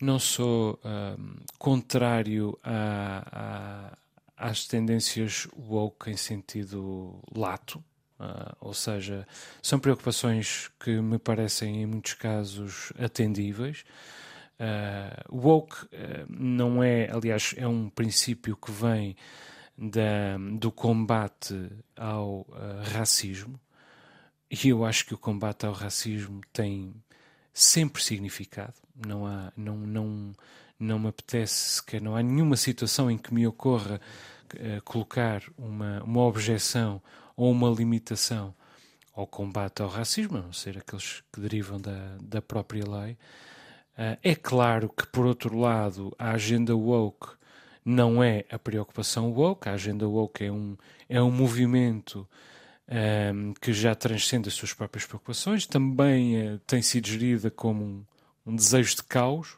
não 0.00 0.18
sou 0.18 0.78
um, 0.84 1.36
contrário 1.56 2.58
a, 2.64 3.94
a, 4.36 4.48
às 4.48 4.66
tendências 4.66 5.46
woke 5.56 6.10
em 6.10 6.16
sentido 6.16 7.20
lato. 7.34 7.82
Uh, 8.18 8.56
ou 8.58 8.74
seja, 8.74 9.24
são 9.62 9.78
preocupações 9.78 10.68
que 10.80 11.00
me 11.00 11.20
parecem 11.20 11.82
em 11.82 11.86
muitos 11.86 12.14
casos 12.14 12.92
atendíveis. 12.98 13.84
Uh, 14.58 15.36
woke 15.36 15.84
uh, 15.84 15.88
não 16.28 16.82
é, 16.82 17.08
aliás, 17.12 17.54
é 17.56 17.68
um 17.68 17.88
princípio 17.88 18.56
que 18.56 18.72
vem 18.72 19.16
da, 19.78 20.36
do 20.58 20.72
combate 20.72 21.70
ao 21.96 22.40
uh, 22.40 22.82
racismo, 22.92 23.60
e 24.50 24.68
eu 24.68 24.84
acho 24.84 25.06
que 25.06 25.14
o 25.14 25.18
combate 25.18 25.66
ao 25.66 25.72
racismo 25.72 26.40
tem 26.52 26.92
sempre 27.52 28.02
significado. 28.02 28.74
Não 29.06 29.24
há, 29.24 29.52
não, 29.56 29.76
não, 29.76 30.32
não 30.80 30.98
me 30.98 31.08
apetece 31.08 31.76
sequer, 31.76 32.00
não 32.00 32.16
há 32.16 32.22
nenhuma 32.22 32.56
situação 32.56 33.08
em 33.08 33.16
que 33.16 33.32
me 33.32 33.46
ocorra 33.46 34.00
uh, 34.54 34.82
colocar 34.82 35.42
uma, 35.56 36.02
uma 36.02 36.22
objeção 36.22 37.00
ou 37.36 37.52
uma 37.52 37.70
limitação 37.70 38.52
ao 39.14 39.28
combate 39.28 39.80
ao 39.80 39.88
racismo, 39.88 40.38
a 40.38 40.42
não 40.42 40.52
ser 40.52 40.78
aqueles 40.78 41.22
que 41.32 41.40
derivam 41.40 41.78
da, 41.78 42.16
da 42.20 42.42
própria 42.42 42.84
lei. 42.84 43.12
Uh, 43.92 44.18
é 44.22 44.34
claro 44.34 44.88
que, 44.88 45.06
por 45.06 45.24
outro 45.24 45.56
lado, 45.56 46.12
a 46.18 46.30
agenda 46.30 46.74
woke 46.74 47.38
não 47.88 48.22
é 48.22 48.44
a 48.50 48.58
preocupação 48.58 49.32
woke, 49.32 49.66
a 49.66 49.72
agenda 49.72 50.06
woke 50.06 50.44
é 50.44 50.52
um, 50.52 50.76
é 51.08 51.22
um 51.22 51.30
movimento 51.30 52.28
um, 52.86 52.94
ehm, 52.94 53.52
que 53.58 53.72
já 53.72 53.94
transcende 53.94 54.46
as 54.46 54.54
suas 54.54 54.74
próprias 54.74 55.06
preocupações, 55.06 55.64
também 55.64 56.54
uh, 56.54 56.58
tem 56.66 56.82
sido 56.82 57.08
gerida 57.08 57.50
como 57.50 57.82
um, 57.82 58.04
um, 58.46 58.54
desejo 58.54 58.96
de 58.96 59.04
caos. 59.04 59.56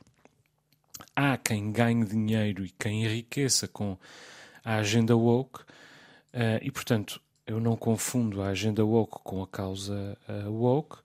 Há 1.17 1.37
quem 1.37 1.73
ganhe 1.73 2.05
dinheiro 2.05 2.65
e 2.65 2.71
quem 2.71 3.05
enriqueça 3.05 3.67
com 3.67 3.99
a 4.65 4.77
agenda 4.77 5.17
woke, 5.17 5.63
uh, 5.63 6.63
e 6.63 6.71
portanto 6.71 7.21
eu 7.45 7.59
não 7.59 7.77
confundo 7.77 8.43
a 8.43 8.49
agenda 8.51 8.85
woke 8.85 9.19
com 9.25 9.43
a 9.43 9.47
causa 9.49 10.17
uh, 10.29 10.49
woke. 10.53 10.99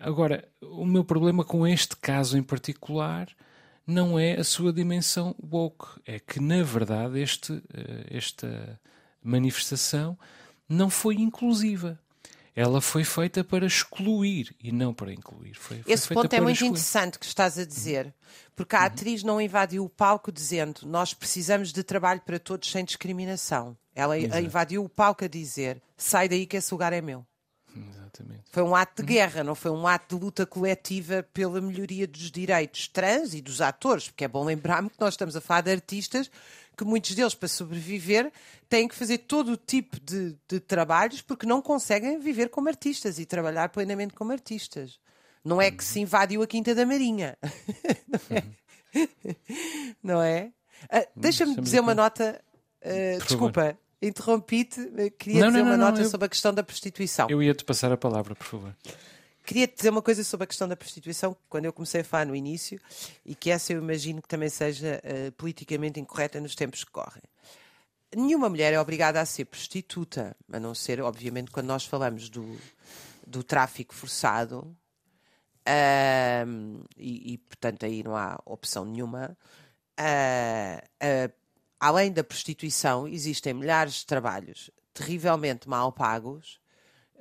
agora, 0.00 0.48
o 0.60 0.84
meu 0.84 1.04
problema 1.04 1.44
com 1.44 1.64
este 1.64 1.94
caso 1.94 2.36
em 2.36 2.42
particular 2.42 3.28
não 3.90 4.18
é 4.18 4.38
a 4.38 4.44
sua 4.44 4.72
dimensão 4.72 5.34
woke. 5.42 5.86
É 6.06 6.18
que, 6.18 6.40
na 6.40 6.62
verdade, 6.62 7.20
este, 7.20 7.62
eh, 7.74 8.06
esta 8.16 8.80
manifestação 9.22 10.18
não 10.68 10.88
foi 10.88 11.16
inclusiva. 11.16 11.98
Ela 12.54 12.80
foi 12.80 13.04
feita 13.04 13.44
para 13.44 13.66
excluir 13.66 14.54
e 14.62 14.72
não 14.72 14.92
para 14.92 15.12
incluir. 15.12 15.54
Foi, 15.54 15.82
foi 15.82 15.92
Esse 15.92 16.08
ponto 16.08 16.32
é 16.32 16.40
muito 16.40 16.54
excluir. 16.54 16.70
interessante 16.70 17.18
que 17.18 17.24
estás 17.24 17.58
a 17.58 17.64
dizer, 17.64 18.12
porque 18.56 18.74
a 18.74 18.80
uhum. 18.80 18.86
atriz 18.86 19.22
não 19.22 19.40
invadiu 19.40 19.84
o 19.84 19.88
palco 19.88 20.32
dizendo 20.32 20.80
nós 20.84 21.14
precisamos 21.14 21.72
de 21.72 21.82
trabalho 21.82 22.20
para 22.20 22.38
todos 22.38 22.70
sem 22.70 22.84
discriminação. 22.84 23.76
Ela 23.94 24.18
Exato. 24.18 24.42
invadiu 24.42 24.84
o 24.84 24.88
palco 24.88 25.24
a 25.24 25.28
dizer 25.28 25.80
sai 25.96 26.28
daí 26.28 26.46
que 26.46 26.56
esse 26.56 26.72
lugar 26.72 26.92
é 26.92 27.00
meu. 27.00 27.24
Exatamente. 27.76 28.42
Foi 28.50 28.62
um 28.62 28.74
ato 28.74 29.02
de 29.02 29.06
guerra, 29.06 29.44
não 29.44 29.54
foi 29.54 29.70
um 29.70 29.86
ato 29.86 30.16
de 30.16 30.22
luta 30.22 30.44
coletiva 30.44 31.26
pela 31.32 31.60
melhoria 31.60 32.06
dos 32.06 32.30
direitos 32.30 32.88
trans 32.88 33.34
e 33.34 33.40
dos 33.40 33.60
atores, 33.60 34.08
porque 34.08 34.24
é 34.24 34.28
bom 34.28 34.44
lembrar-me 34.44 34.90
que 34.90 35.00
nós 35.00 35.14
estamos 35.14 35.36
a 35.36 35.40
falar 35.40 35.62
de 35.62 35.70
artistas 35.70 36.30
que 36.76 36.84
muitos 36.84 37.14
deles, 37.14 37.34
para 37.34 37.48
sobreviver, 37.48 38.32
têm 38.68 38.88
que 38.88 38.94
fazer 38.94 39.18
todo 39.18 39.52
o 39.52 39.56
tipo 39.56 40.00
de, 40.00 40.34
de 40.48 40.60
trabalhos 40.60 41.20
porque 41.20 41.46
não 41.46 41.60
conseguem 41.60 42.18
viver 42.18 42.48
como 42.48 42.68
artistas 42.68 43.18
e 43.18 43.26
trabalhar 43.26 43.68
plenamente 43.68 44.14
como 44.14 44.32
artistas. 44.32 44.98
Não 45.44 45.60
é 45.60 45.70
que 45.70 45.84
se 45.84 46.00
invadiu 46.00 46.42
a 46.42 46.46
Quinta 46.46 46.74
da 46.74 46.86
Marinha. 46.86 47.36
não 50.02 50.22
é? 50.22 50.52
Uh, 50.84 51.06
Deixa-me 51.16 51.60
dizer 51.60 51.80
uma 51.80 51.94
nota. 51.94 52.40
Uh, 52.82 53.18
desculpa. 53.18 53.62
Favor 53.62 53.89
interrompi-te, 54.00 55.10
queria 55.18 55.40
não, 55.40 55.48
dizer 55.48 55.62
não, 55.62 55.70
uma 55.70 55.76
não, 55.76 55.86
nota 55.86 56.00
eu... 56.00 56.08
sobre 56.08 56.26
a 56.26 56.28
questão 56.28 56.52
da 56.54 56.62
prostituição. 56.62 57.28
Eu 57.28 57.42
ia-te 57.42 57.64
passar 57.64 57.92
a 57.92 57.96
palavra, 57.96 58.34
por 58.34 58.46
favor. 58.46 58.76
Queria-te 59.44 59.76
dizer 59.76 59.90
uma 59.90 60.02
coisa 60.02 60.22
sobre 60.22 60.44
a 60.44 60.46
questão 60.46 60.68
da 60.68 60.76
prostituição, 60.76 61.36
quando 61.48 61.64
eu 61.64 61.72
comecei 61.72 62.02
a 62.02 62.04
falar 62.04 62.26
no 62.26 62.36
início, 62.36 62.80
e 63.24 63.34
que 63.34 63.50
essa 63.50 63.72
eu 63.72 63.78
imagino 63.80 64.22
que 64.22 64.28
também 64.28 64.48
seja 64.48 65.02
uh, 65.02 65.32
politicamente 65.32 65.98
incorreta 65.98 66.40
nos 66.40 66.54
tempos 66.54 66.84
que 66.84 66.90
correm. 66.90 67.22
Nenhuma 68.14 68.48
mulher 68.48 68.72
é 68.72 68.80
obrigada 68.80 69.20
a 69.20 69.24
ser 69.24 69.46
prostituta, 69.46 70.36
a 70.52 70.60
não 70.60 70.74
ser, 70.74 71.00
obviamente, 71.00 71.50
quando 71.50 71.66
nós 71.66 71.84
falamos 71.84 72.28
do, 72.28 72.58
do 73.26 73.42
tráfico 73.42 73.94
forçado, 73.94 74.76
e, 76.96 77.32
e, 77.34 77.38
portanto 77.38 77.86
aí 77.86 78.02
não 78.02 78.16
há 78.16 78.40
opção 78.44 78.84
nenhuma. 78.84 79.36
Uh, 79.98 81.32
além 81.80 82.12
da 82.12 82.22
prostituição, 82.22 83.08
existem 83.08 83.54
milhares 83.54 83.94
de 83.94 84.06
trabalhos 84.06 84.70
terrivelmente 84.92 85.68
mal 85.68 85.90
pagos 85.90 86.60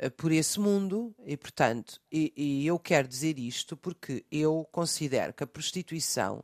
uh, 0.03 0.11
por 0.11 0.31
esse 0.31 0.59
mundo 0.59 1.15
e, 1.25 1.37
portanto, 1.37 2.01
e, 2.11 2.33
e, 2.35 2.67
eu 2.67 2.77
quero 2.77 3.07
dizer 3.07 3.39
isto 3.39 3.77
porque 3.77 4.25
eu 4.29 4.67
considero 4.71 5.33
que 5.33 5.43
a 5.43 5.47
prostituição 5.47 6.43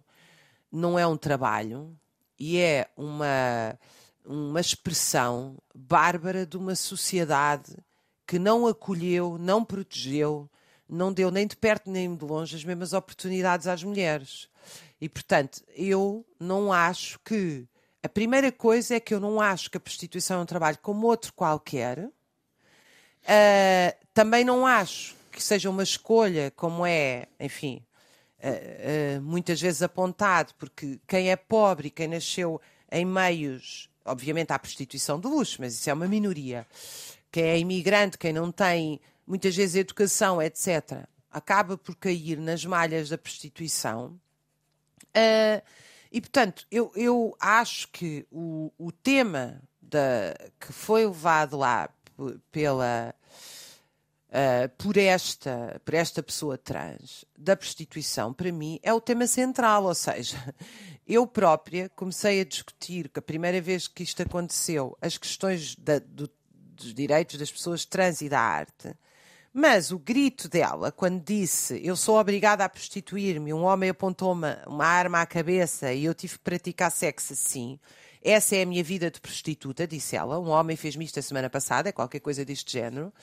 não 0.71 0.97
é 0.97 1.05
um 1.05 1.17
trabalho 1.17 1.97
e 2.39 2.57
é 2.57 2.89
uma, 2.95 3.77
uma 4.23 4.61
expressão 4.61 5.57
bárbara 5.73 6.45
de 6.45 6.57
uma 6.57 6.75
sociedade 6.75 7.75
que 8.25 8.39
não 8.39 8.65
acolheu, 8.65 9.37
não 9.37 9.63
protegeu, 9.63 10.49
não 10.87 11.13
deu 11.13 11.29
nem 11.31 11.45
de 11.45 11.55
perto 11.55 11.89
nem 11.89 12.15
de 12.15 12.25
longe 12.25 12.55
as 12.55 12.63
mesmas 12.63 12.93
oportunidades 12.93 13.67
às 13.67 13.83
mulheres. 13.83 14.49
E, 14.99 15.07
portanto, 15.09 15.63
eu 15.75 16.25
não 16.39 16.71
acho 16.71 17.19
que 17.19 17.67
a 18.05 18.09
primeira 18.09 18.51
coisa 18.51 18.95
é 18.95 18.99
que 18.99 19.15
eu 19.15 19.19
não 19.19 19.41
acho 19.41 19.71
que 19.71 19.77
a 19.77 19.79
prostituição 19.79 20.39
é 20.39 20.43
um 20.43 20.45
trabalho 20.45 20.77
como 20.79 21.07
outro 21.07 21.33
qualquer. 21.33 21.97
Uh, 21.97 22.11
também 24.13 24.45
não 24.45 24.63
acho 24.63 25.15
que 25.31 25.41
seja 25.41 25.71
uma 25.71 25.81
escolha 25.81 26.53
como 26.55 26.85
é, 26.85 27.27
enfim, 27.39 27.83
uh, 28.39 29.17
uh, 29.17 29.21
muitas 29.23 29.59
vezes 29.59 29.81
apontado, 29.81 30.53
porque 30.59 30.99
quem 31.07 31.31
é 31.31 31.35
pobre 31.35 31.89
quem 31.89 32.07
nasceu 32.07 32.61
em 32.91 33.03
meios, 33.03 33.89
obviamente 34.05 34.53
há 34.53 34.59
prostituição 34.59 35.19
de 35.19 35.27
luxo, 35.27 35.57
mas 35.59 35.73
isso 35.73 35.89
é 35.89 35.93
uma 35.93 36.07
minoria. 36.07 36.67
Quem 37.31 37.45
é 37.45 37.57
imigrante, 37.57 38.19
quem 38.19 38.31
não 38.31 38.51
tem 38.51 39.01
muitas 39.25 39.55
vezes 39.55 39.77
educação, 39.77 40.39
etc., 40.39 41.07
acaba 41.31 41.75
por 41.75 41.95
cair 41.95 42.37
nas 42.37 42.63
malhas 42.63 43.09
da 43.09 43.17
prostituição. 43.17 44.17
Uh, 45.07 45.61
e, 46.15 46.21
portanto, 46.21 46.65
eu, 46.71 46.93
eu 46.95 47.35
acho 47.41 47.89
que 47.89 48.25
o, 48.31 48.71
o 48.77 48.89
tema 48.89 49.61
da, 49.81 50.33
que 50.57 50.71
foi 50.71 51.05
levado 51.05 51.57
lá 51.57 51.89
pela, 52.53 53.13
uh, 54.29 54.69
por, 54.77 54.95
esta, 54.95 55.81
por 55.83 55.93
esta 55.93 56.23
pessoa 56.23 56.57
trans 56.57 57.25
da 57.37 57.57
prostituição, 57.57 58.33
para 58.33 58.49
mim, 58.49 58.79
é 58.81 58.93
o 58.93 59.01
tema 59.01 59.27
central. 59.27 59.83
Ou 59.83 59.93
seja, 59.93 60.37
eu 61.05 61.27
própria 61.27 61.89
comecei 61.89 62.39
a 62.39 62.45
discutir, 62.45 63.09
que 63.09 63.19
a 63.19 63.21
primeira 63.21 63.59
vez 63.59 63.85
que 63.85 64.01
isto 64.01 64.21
aconteceu, 64.23 64.97
as 65.01 65.17
questões 65.17 65.75
da, 65.75 65.99
do, 65.99 66.31
dos 66.49 66.93
direitos 66.93 67.37
das 67.37 67.51
pessoas 67.51 67.83
trans 67.83 68.21
e 68.21 68.29
da 68.29 68.39
arte 68.39 68.95
mas 69.57 69.89
o 69.89 69.97
grito 69.97 70.49
dela, 70.49 70.91
quando 70.91 71.23
disse 71.23 71.79
eu 71.81 71.95
sou 71.95 72.19
obrigada 72.19 72.65
a 72.65 72.67
prostituir-me, 72.67 73.53
um 73.53 73.63
homem 73.63 73.89
apontou-me 73.89 74.47
uma 74.67 74.85
arma 74.85 75.21
à 75.21 75.25
cabeça 75.25 75.93
e 75.93 76.03
eu 76.03 76.13
tive 76.13 76.33
que 76.33 76.39
praticar 76.39 76.91
sexo 76.91 77.31
assim, 77.31 77.79
essa 78.21 78.53
é 78.53 78.63
a 78.63 78.65
minha 78.65 78.83
vida 78.83 79.09
de 79.09 79.21
prostituta, 79.21 79.87
disse 79.87 80.17
ela. 80.17 80.37
Um 80.41 80.49
homem 80.49 80.75
fez-me 80.75 81.05
isto 81.05 81.19
a 81.19 81.21
semana 81.21 81.49
passada, 81.49 81.87
é 81.87 81.93
qualquer 81.93 82.19
coisa 82.19 82.43
deste 82.43 82.73
género. 82.73 83.13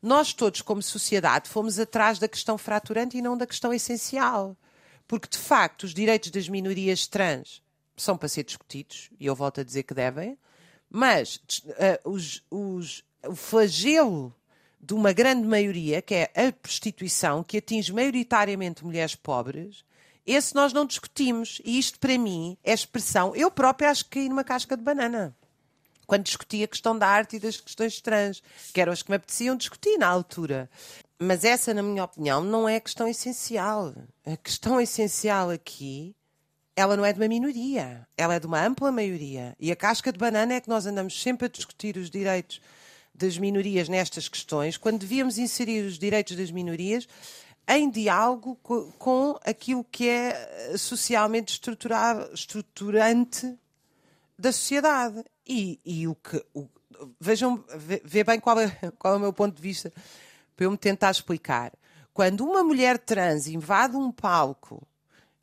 Nós 0.00 0.32
todos, 0.32 0.62
como 0.62 0.80
sociedade, 0.80 1.48
fomos 1.48 1.80
atrás 1.80 2.20
da 2.20 2.28
questão 2.28 2.56
fraturante 2.56 3.18
e 3.18 3.22
não 3.22 3.36
da 3.36 3.46
questão 3.46 3.72
essencial. 3.72 4.56
Porque, 5.08 5.26
de 5.26 5.38
facto, 5.38 5.82
os 5.82 5.92
direitos 5.92 6.30
das 6.30 6.48
minorias 6.48 7.08
trans 7.08 7.60
são 7.96 8.16
para 8.16 8.28
ser 8.28 8.44
discutidos, 8.44 9.10
e 9.18 9.26
eu 9.26 9.34
volto 9.34 9.60
a 9.60 9.64
dizer 9.64 9.82
que 9.82 9.94
devem, 9.94 10.38
mas 10.88 11.40
uh, 11.64 12.10
os, 12.10 12.44
os, 12.50 13.02
o 13.26 13.34
flagelo 13.34 14.32
de 14.82 14.94
uma 14.94 15.12
grande 15.12 15.46
maioria, 15.46 16.02
que 16.02 16.14
é 16.14 16.32
a 16.34 16.52
prostituição, 16.52 17.44
que 17.44 17.58
atinge 17.58 17.92
maioritariamente 17.92 18.84
mulheres 18.84 19.14
pobres, 19.14 19.84
Esse 20.24 20.54
nós 20.54 20.72
não 20.72 20.86
discutimos. 20.86 21.60
E 21.64 21.78
isto, 21.78 21.98
para 21.98 22.16
mim, 22.16 22.56
é 22.62 22.72
expressão. 22.72 23.34
Eu 23.34 23.50
própria 23.50 23.90
acho 23.90 24.04
que 24.04 24.10
caí 24.20 24.28
numa 24.28 24.44
casca 24.44 24.76
de 24.76 24.82
banana. 24.82 25.36
Quando 26.06 26.24
discuti 26.24 26.62
a 26.62 26.68
questão 26.68 26.96
da 26.96 27.08
arte 27.08 27.36
e 27.36 27.40
das 27.40 27.58
questões 27.58 28.00
trans, 28.00 28.42
que 28.72 28.80
eram 28.80 28.92
as 28.92 29.02
que 29.02 29.10
me 29.10 29.16
apeteciam 29.16 29.56
discutir 29.56 29.98
na 29.98 30.06
altura. 30.06 30.70
Mas 31.18 31.44
essa, 31.44 31.72
na 31.74 31.82
minha 31.82 32.04
opinião, 32.04 32.42
não 32.42 32.68
é 32.68 32.76
a 32.76 32.80
questão 32.80 33.08
essencial. 33.08 33.94
A 34.24 34.36
questão 34.36 34.80
essencial 34.80 35.50
aqui, 35.50 36.14
ela 36.76 36.96
não 36.96 37.04
é 37.04 37.12
de 37.12 37.20
uma 37.20 37.28
minoria, 37.28 38.06
ela 38.16 38.34
é 38.34 38.40
de 38.40 38.46
uma 38.46 38.64
ampla 38.64 38.92
maioria. 38.92 39.56
E 39.58 39.72
a 39.72 39.76
casca 39.76 40.12
de 40.12 40.18
banana 40.18 40.54
é 40.54 40.60
que 40.60 40.68
nós 40.68 40.86
andamos 40.86 41.20
sempre 41.20 41.46
a 41.46 41.48
discutir 41.48 41.96
os 41.96 42.10
direitos 42.10 42.60
das 43.14 43.38
minorias 43.38 43.88
nestas 43.88 44.28
questões, 44.28 44.76
quando 44.76 45.00
devíamos 45.00 45.38
inserir 45.38 45.84
os 45.84 45.98
direitos 45.98 46.36
das 46.36 46.50
minorias 46.50 47.06
em 47.68 47.88
diálogo 47.88 48.56
com 48.98 49.38
aquilo 49.44 49.84
que 49.84 50.08
é 50.08 50.76
socialmente 50.76 51.60
estruturante 52.34 53.58
da 54.38 54.52
sociedade. 54.52 55.24
E, 55.46 55.80
e 55.84 56.08
o 56.08 56.14
que. 56.14 56.44
O, 56.54 56.68
vejam, 57.20 57.64
vê, 58.04 58.24
bem 58.24 58.40
qual 58.40 58.58
é, 58.60 58.68
qual 58.98 59.14
é 59.14 59.16
o 59.16 59.20
meu 59.20 59.32
ponto 59.32 59.56
de 59.56 59.62
vista 59.62 59.92
para 60.56 60.66
eu 60.66 60.70
me 60.70 60.76
tentar 60.76 61.10
explicar. 61.10 61.72
Quando 62.12 62.44
uma 62.44 62.62
mulher 62.62 62.98
trans 62.98 63.46
invade 63.46 63.96
um 63.96 64.12
palco 64.12 64.86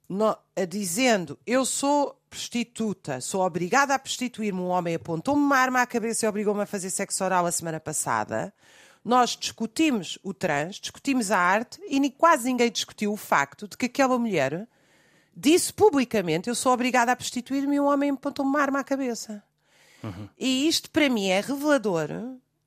no, 0.10 0.36
a, 0.56 0.65
dizendo 0.67 1.39
eu 1.45 1.63
sou 1.63 2.19
prostituta, 2.30 3.22
sou 3.22 3.41
obrigada 3.41 3.93
a 3.93 4.00
prostituir-me, 4.00 4.60
um 4.60 4.67
homem 4.67 4.95
apontou-me 4.95 5.41
uma 5.41 5.58
arma 5.58 5.82
à 5.82 5.86
cabeça 5.86 6.26
e 6.26 6.30
obrigou-me 6.30 6.62
a 6.62 6.65
fazer 6.65 6.89
sexo 6.89 7.24
oral 7.24 7.45
a 7.45 7.52
semana 7.52 7.80
passada, 7.80 8.54
nós 9.04 9.38
discutimos 9.38 10.19
o 10.24 10.34
trans, 10.34 10.76
discutimos 10.76 11.32
a 11.32 11.38
arte 11.38 11.80
e 11.88 12.10
quase 12.12 12.45
ninguém 12.45 12.72
discutiu 12.72 13.13
o 13.13 13.17
facto 13.17 13.67
de 13.67 13.78
que 13.78 13.86
aquela 13.86 14.19
mulher 14.19 14.67
disse 15.36 15.72
publicamente: 15.72 16.50
Eu 16.50 16.56
sou 16.56 16.74
obrigada 16.74 17.12
a 17.12 17.15
prostituir-me 17.15 17.78
e 17.78 17.80
um 17.80 17.86
homem 17.86 18.12
apontou-me 18.12 18.52
uma 18.52 18.62
arma 18.62 18.80
à 18.80 18.84
cabeça. 18.84 19.41
Uhum. 20.04 20.30
E 20.38 20.67
isto 20.67 20.89
para 20.91 21.10
mim 21.10 21.30
é 21.30 21.39
revelador. 21.39 22.10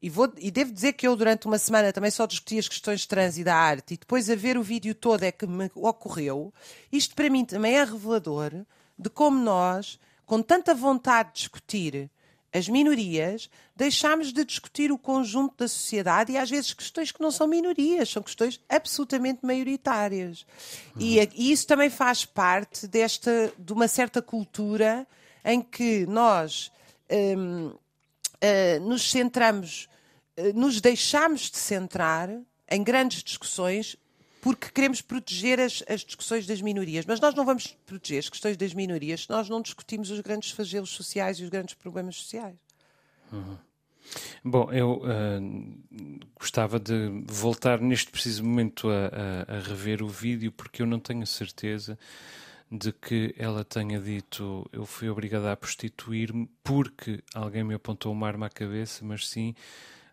E, 0.02 0.10
vou, 0.10 0.32
e 0.36 0.50
devo 0.50 0.72
dizer 0.72 0.94
que 0.94 1.06
eu, 1.06 1.14
durante 1.14 1.46
uma 1.46 1.58
semana, 1.58 1.92
também 1.92 2.10
só 2.10 2.26
discuti 2.26 2.58
as 2.58 2.66
questões 2.66 3.06
trans 3.06 3.38
e 3.38 3.44
da 3.44 3.54
arte, 3.54 3.94
e 3.94 3.96
depois 3.96 4.28
a 4.28 4.34
ver 4.34 4.58
o 4.58 4.62
vídeo 4.62 4.96
todo 4.96 5.22
é 5.22 5.30
que 5.30 5.46
me 5.46 5.70
ocorreu. 5.76 6.52
Isto 6.90 7.14
para 7.14 7.30
mim 7.30 7.44
também 7.44 7.76
é 7.76 7.84
revelador 7.84 8.50
de 8.98 9.08
como 9.08 9.38
nós, 9.38 10.00
com 10.26 10.42
tanta 10.42 10.74
vontade 10.74 11.28
de 11.28 11.34
discutir 11.36 12.10
as 12.52 12.68
minorias, 12.68 13.48
deixámos 13.74 14.32
de 14.32 14.44
discutir 14.44 14.92
o 14.92 14.98
conjunto 14.98 15.54
da 15.56 15.68
sociedade 15.68 16.32
e 16.32 16.36
às 16.36 16.50
vezes 16.50 16.74
questões 16.74 17.10
que 17.10 17.22
não 17.22 17.30
são 17.30 17.46
minorias, 17.46 18.10
são 18.10 18.22
questões 18.22 18.60
absolutamente 18.68 19.40
maioritárias. 19.42 20.44
Uhum. 20.96 21.02
E, 21.02 21.18
e, 21.34 21.52
isso 21.52 21.66
também 21.66 21.88
faz 21.88 22.24
parte 22.24 22.86
desta, 22.86 23.52
de 23.56 23.72
uma 23.72 23.88
certa 23.88 24.20
cultura 24.20 25.06
em 25.44 25.62
que 25.62 26.04
nós 26.06 26.70
um, 27.10 27.68
uh, 27.68 27.80
eh, 28.40 28.78
nos 28.80 29.10
centramos, 29.10 29.88
nos 30.54 30.80
deixamos 30.80 31.50
de 31.50 31.58
centrar 31.58 32.30
em 32.70 32.82
grandes 32.82 33.22
discussões 33.22 33.96
porque 34.40 34.70
queremos 34.70 35.00
proteger 35.00 35.60
as, 35.60 35.84
as, 35.88 36.04
discussões 36.04 36.46
das 36.46 36.60
minorias. 36.60 37.06
Mas 37.06 37.20
nós 37.20 37.32
não 37.32 37.44
vamos 37.44 37.68
proteger 37.86 38.18
as 38.18 38.28
questões 38.28 38.56
das 38.56 38.74
minorias 38.74 39.22
se 39.22 39.30
nós 39.30 39.48
não 39.48 39.62
discutimos 39.62 40.10
os 40.10 40.18
grandes 40.20 40.50
flagelos 40.50 40.90
sociais 40.90 41.38
e 41.38 41.44
os 41.44 41.48
grandes 41.48 41.74
problemas 41.74 42.16
sociais. 42.16 42.56
Uhum. 43.32 43.56
Bom, 44.44 44.72
eu 44.72 45.00
uh, 45.00 46.20
gostava 46.34 46.80
de 46.80 47.22
voltar 47.24 47.80
neste 47.80 48.10
preciso 48.10 48.42
momento 48.42 48.88
a, 48.90 49.52
a, 49.52 49.56
a, 49.56 49.60
rever 49.60 50.02
o 50.02 50.08
vídeo 50.08 50.50
porque 50.50 50.82
eu 50.82 50.86
não 50.86 50.98
tenho 50.98 51.24
certeza 51.24 51.96
de 52.68 52.92
que 52.92 53.32
ela 53.38 53.64
tenha 53.64 54.00
dito 54.00 54.68
eu 54.72 54.84
fui 54.84 55.08
obrigada 55.08 55.52
a 55.52 55.56
prostituir-me 55.56 56.50
porque 56.64 57.22
alguém 57.32 57.62
me 57.62 57.74
apontou 57.74 58.12
uma 58.12 58.26
arma 58.26 58.46
à 58.46 58.50
cabeça, 58.50 59.04
mas 59.04 59.28
sim 59.28 59.54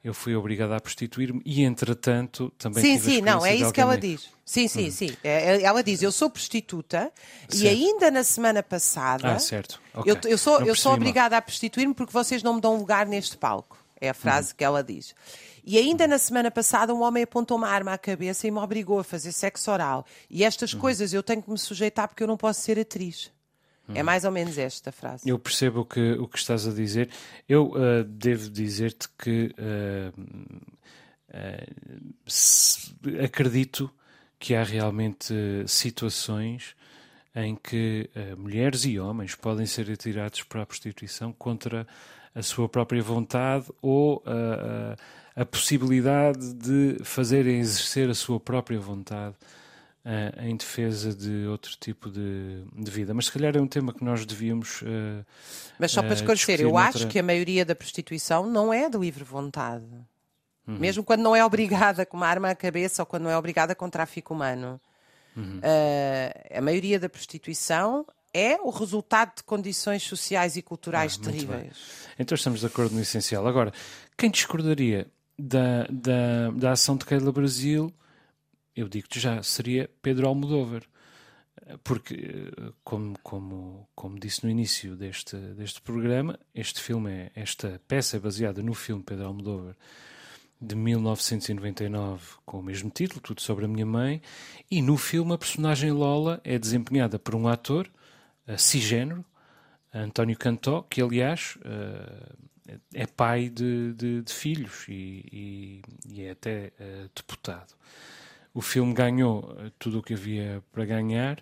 eu 0.03 0.13
fui 0.13 0.35
obrigada 0.35 0.75
a 0.75 0.79
prostituir-me 0.79 1.41
e, 1.45 1.63
entretanto, 1.63 2.51
também 2.57 2.83
Sim, 2.83 2.99
sim, 2.99 3.21
não, 3.21 3.45
é 3.45 3.55
isso 3.55 3.73
que 3.73 3.81
ela 3.81 3.97
diz. 3.97 4.29
Sim, 4.45 4.67
sim, 4.67 4.85
uhum. 4.85 4.91
sim. 4.91 5.17
É, 5.23 5.57
é, 5.57 5.61
ela 5.61 5.83
diz, 5.83 6.01
eu 6.01 6.11
sou 6.11 6.29
prostituta 6.29 7.11
certo. 7.47 7.55
e 7.55 7.67
ainda 7.67 8.09
na 8.09 8.23
semana 8.23 8.63
passada... 8.63 9.33
Ah, 9.33 9.39
certo. 9.39 9.79
Okay. 9.93 10.11
Eu, 10.11 10.31
eu, 10.31 10.37
sou, 10.37 10.61
eu 10.61 10.73
sou 10.73 10.93
obrigada 10.93 11.37
a 11.37 11.41
prostituir-me 11.41 11.93
porque 11.93 12.13
vocês 12.13 12.41
não 12.41 12.55
me 12.55 12.61
dão 12.61 12.77
lugar 12.77 13.05
neste 13.05 13.37
palco. 13.37 13.77
É 14.01 14.09
a 14.09 14.13
frase 14.13 14.51
uhum. 14.51 14.55
que 14.57 14.63
ela 14.63 14.83
diz. 14.83 15.13
E 15.63 15.77
ainda 15.77 16.07
na 16.07 16.17
semana 16.17 16.49
passada 16.49 16.93
um 16.93 17.01
homem 17.01 17.23
apontou 17.23 17.57
uma 17.57 17.67
arma 17.67 17.93
à 17.93 17.97
cabeça 17.97 18.47
e 18.47 18.51
me 18.51 18.59
obrigou 18.59 18.99
a 18.99 19.03
fazer 19.03 19.31
sexo 19.33 19.69
oral. 19.69 20.05
E 20.29 20.43
estas 20.43 20.73
uhum. 20.73 20.79
coisas 20.79 21.13
eu 21.13 21.21
tenho 21.21 21.43
que 21.43 21.51
me 21.51 21.57
sujeitar 21.59 22.07
porque 22.07 22.23
eu 22.23 22.27
não 22.27 22.37
posso 22.37 22.61
ser 22.61 22.79
atriz. 22.79 23.29
É 23.95 24.03
mais 24.03 24.23
ou 24.23 24.31
menos 24.31 24.57
esta 24.57 24.91
frase. 24.91 25.27
Eu 25.27 25.39
percebo 25.39 25.81
o 25.81 25.85
que, 25.85 26.13
o 26.13 26.27
que 26.27 26.37
estás 26.37 26.67
a 26.67 26.71
dizer. 26.71 27.09
Eu 27.47 27.71
uh, 27.71 28.03
devo 28.03 28.49
dizer-te 28.49 29.07
que 29.17 29.53
uh, 29.57 30.13
uh, 31.29 33.23
acredito 33.23 33.89
que 34.37 34.55
há 34.55 34.63
realmente 34.63 35.33
situações 35.67 36.75
em 37.35 37.55
que 37.55 38.09
mulheres 38.37 38.85
e 38.85 38.97
homens 38.97 39.35
podem 39.35 39.65
ser 39.65 39.91
atirados 39.91 40.43
para 40.43 40.61
a 40.63 40.65
prostituição 40.65 41.33
contra 41.33 41.85
a 42.33 42.41
sua 42.41 42.69
própria 42.69 43.03
vontade 43.03 43.65
ou 43.81 44.23
a 45.35 45.45
possibilidade 45.45 46.53
de 46.53 46.97
fazerem 47.03 47.59
exercer 47.59 48.09
a 48.09 48.15
sua 48.15 48.39
própria 48.39 48.79
vontade 48.79 49.35
uh, 50.05 50.41
em 50.41 50.55
defesa 50.55 51.13
de 51.13 51.45
outro 51.47 51.75
tipo 51.79 52.09
de, 52.09 52.63
de, 52.73 52.91
vida. 52.91 53.13
Mas 53.13 53.25
se 53.25 53.31
calhar 53.31 53.55
é 53.55 53.61
um 53.61 53.67
tema 53.67 53.93
que 53.93 54.03
nós 54.03 54.25
devíamos. 54.25 54.81
Uh, 54.81 55.25
Mas 55.77 55.91
só 55.91 56.01
para 56.01 56.13
esclarecer, 56.13 56.61
eu 56.61 56.69
noutra... 56.69 56.89
acho 56.89 57.07
que 57.07 57.19
a 57.19 57.23
maioria 57.23 57.65
da 57.65 57.75
prostituição 57.75 58.45
não 58.45 58.73
é 58.73 58.89
de 58.89 58.97
livre 58.97 59.23
vontade. 59.23 59.85
Uhum. 60.67 60.77
Mesmo 60.77 61.03
quando 61.03 61.21
não 61.21 61.35
é 61.35 61.43
obrigada 61.43 62.05
com 62.05 62.17
uma 62.17 62.27
arma 62.27 62.49
à 62.49 62.55
cabeça 62.55 63.01
ou 63.01 63.05
quando 63.05 63.23
não 63.23 63.31
é 63.31 63.37
obrigada 63.37 63.73
com 63.75 63.89
tráfico 63.89 64.33
humano. 64.33 64.79
Uhum. 65.35 65.59
Uh, 65.59 66.57
a 66.57 66.61
maioria 66.61 66.99
da 66.99 67.09
prostituição 67.09 68.05
é 68.33 68.55
o 68.61 68.69
resultado 68.69 69.37
de 69.37 69.43
condições 69.43 70.03
sociais 70.03 70.55
e 70.55 70.61
culturais 70.61 71.17
ah, 71.19 71.25
terríveis. 71.25 72.07
Então 72.17 72.35
estamos 72.35 72.59
de 72.59 72.65
acordo 72.67 72.93
no 72.93 73.01
essencial. 73.01 73.47
Agora, 73.47 73.73
quem 74.15 74.29
discordaria 74.29 75.07
da, 75.37 75.87
da, 75.89 76.51
da 76.51 76.71
ação 76.71 76.95
de 76.95 77.05
Keila 77.05 77.31
Brasil 77.31 77.91
eu 78.79 78.89
digo-te 78.89 79.19
já, 79.19 79.41
seria 79.43 79.89
Pedro 80.01 80.27
Almodóvar. 80.27 80.83
Porque, 81.83 82.51
como, 82.83 83.19
como, 83.21 83.87
como 83.93 84.19
disse 84.19 84.43
no 84.43 84.49
início 84.49 84.95
deste, 84.95 85.35
deste 85.35 85.81
programa, 85.81 86.39
este 86.55 86.81
filme 86.81 87.11
é, 87.11 87.31
esta 87.35 87.79
peça 87.87 88.17
é 88.17 88.19
baseada 88.19 88.63
no 88.63 88.73
filme 88.73 89.03
Pedro 89.03 89.27
Almodóvar 89.27 89.75
de 90.61 90.75
1999 90.75 92.37
com 92.45 92.59
o 92.59 92.63
mesmo 92.63 92.89
título, 92.89 93.21
Tudo 93.21 93.41
sobre 93.41 93.65
a 93.65 93.67
Minha 93.67 93.85
Mãe, 93.85 94.21
e 94.69 94.81
no 94.81 94.97
filme 94.97 95.33
a 95.33 95.37
personagem 95.37 95.91
Lola 95.91 96.41
é 96.43 96.59
desempenhada 96.59 97.17
por 97.17 97.35
um 97.35 97.47
ator 97.47 97.89
uh, 98.47 98.57
cisgênero, 98.57 99.23
António 99.93 100.37
Cantó, 100.37 100.83
que 100.83 101.01
aliás 101.01 101.57
uh, 101.57 102.37
é 102.93 103.07
pai 103.07 103.49
de, 103.49 103.93
de, 103.93 104.21
de 104.21 104.33
filhos 104.33 104.85
e, 104.87 105.25
e, 105.31 105.81
e, 106.07 106.21
é 106.23 106.31
até 106.31 106.73
uh, 106.79 107.09
deputado. 107.15 107.73
O 108.53 108.61
filme 108.61 108.93
ganhou 108.93 109.55
eh, 109.59 109.71
tudo 109.77 109.99
o 109.99 110.03
que 110.03 110.13
havia 110.13 110.63
para 110.71 110.85
ganhar, 110.85 111.41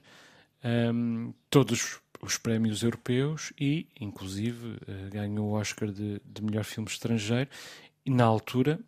um, 0.64 1.34
todos 1.50 2.00
os 2.22 2.38
prémios 2.38 2.84
europeus 2.84 3.54
e, 3.60 3.88
inclusive, 4.00 4.68
uh, 4.68 5.10
ganhou 5.12 5.50
o 5.50 5.54
Oscar 5.54 5.92
de, 5.92 6.22
de, 6.26 6.44
melhor 6.44 6.64
filme 6.64 6.90
estrangeiro. 6.90 7.50
E, 8.06 8.10
na 8.10 8.26
altura, 8.26 8.80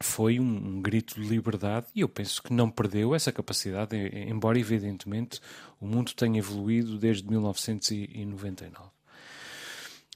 foi 0.00 0.38
um, 0.38 0.44
um, 0.44 0.82
grito 0.82 1.20
de 1.20 1.26
liberdade 1.26 1.86
e 1.94 2.00
eu 2.00 2.08
penso 2.08 2.42
que 2.42 2.52
não 2.52 2.70
perdeu 2.70 3.14
essa 3.14 3.32
capacidade, 3.32 3.96
embora, 4.28 4.58
evidentemente, 4.58 5.40
o 5.80 5.86
mundo 5.86 6.12
tenha 6.14 6.38
evoluído 6.38 6.98
desde 6.98 7.28
1999. 7.28 8.93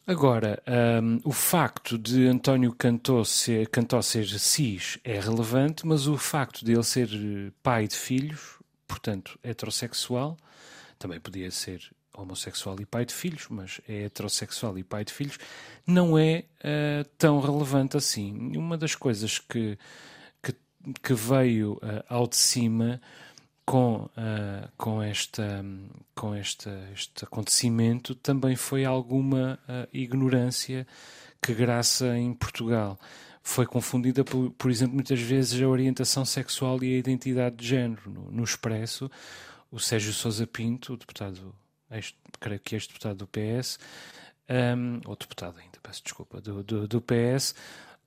Agora, 0.09 0.63
um, 1.03 1.21
o 1.23 1.33
facto 1.33 1.99
de 1.99 2.27
António 2.29 2.73
Cantó 2.73 3.23
ser, 3.25 3.69
Cantó 3.69 4.01
ser 4.01 4.27
cis 4.27 4.99
é 5.05 5.21
relevante, 5.21 5.87
mas 5.87 6.07
o 6.07 6.17
facto 6.17 6.65
de 6.65 6.73
ele 6.73 6.83
ser 6.83 7.11
eh, 7.13 7.53
pai 7.63 7.87
de 7.87 7.95
filhos, 7.95 8.57
portanto 8.87 9.39
heterossexual, 9.43 10.35
também 10.99 11.21
podia 11.21 11.51
ser 11.51 11.83
homossexual 12.17 12.81
e 12.81 12.87
pai 12.87 13.05
de 13.05 13.13
filhos, 13.13 13.49
mas 13.51 13.83
é 13.87 14.05
heterossexual 14.05 14.79
e 14.79 14.83
pai 14.83 15.05
de 15.05 15.13
filhos, 15.13 15.39
não 15.87 16.17
é 16.19 16.45
uh, 16.61 17.07
tão 17.19 17.39
relevante 17.39 17.99
assim. 17.99 18.57
Uma 18.57 18.79
das 18.79 18.95
coisas 18.95 19.39
que, 19.39 19.79
que, 20.43 20.55
que 21.03 21.13
veio 21.13 21.75
uh, 21.75 22.03
ao 22.09 22.27
de 22.27 22.37
cima 22.37 22.99
com, 23.69 23.97
uh, 23.97 24.66
com, 24.79 25.03
esta, 25.03 25.62
com 26.14 26.35
esta, 26.35 26.71
este 26.95 27.23
acontecimento 27.23 28.14
também 28.14 28.57
foi 28.57 28.87
alguma 28.87 29.59
uh, 29.69 29.87
ignorância 29.93 30.87
que 31.43 31.53
graça 31.53 32.16
em 32.16 32.33
Portugal. 32.33 32.99
Foi 33.43 33.66
confundida, 33.66 34.25
por, 34.25 34.51
por 34.53 34.71
exemplo, 34.71 34.95
muitas 34.95 35.21
vezes 35.21 35.62
a 35.62 35.69
orientação 35.69 36.25
sexual 36.25 36.83
e 36.83 36.95
a 36.95 36.99
identidade 36.99 37.57
de 37.57 37.66
género. 37.66 38.11
No, 38.11 38.31
no 38.31 38.43
Expresso, 38.43 39.11
o 39.71 39.79
Sérgio 39.79 40.14
Sousa 40.14 40.47
Pinto, 40.47 40.95
o 40.95 40.97
deputado, 40.97 41.55
este, 41.91 42.16
creio 42.41 42.61
que 42.61 42.75
este 42.75 42.89
deputado 42.89 43.19
do 43.19 43.27
PS, 43.27 43.79
um, 44.49 45.03
ou 45.05 45.14
deputado 45.14 45.59
ainda, 45.59 45.79
peço 45.83 46.03
desculpa, 46.03 46.41
do, 46.41 46.62
do, 46.62 46.89
do 46.89 47.03
PS, 47.03 47.55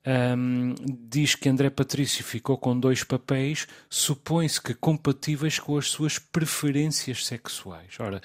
um, 0.06 0.74
diz 1.08 1.34
que 1.34 1.48
André 1.48 1.70
Patrício 1.70 2.24
ficou 2.24 2.58
com 2.58 2.78
dois 2.78 3.04
papéis, 3.04 3.66
supõe-se 3.88 4.60
que 4.60 4.74
compatíveis 4.74 5.58
com 5.58 5.76
as 5.76 5.88
suas 5.88 6.18
preferências 6.18 7.24
sexuais. 7.24 7.94
Ora, 8.00 8.20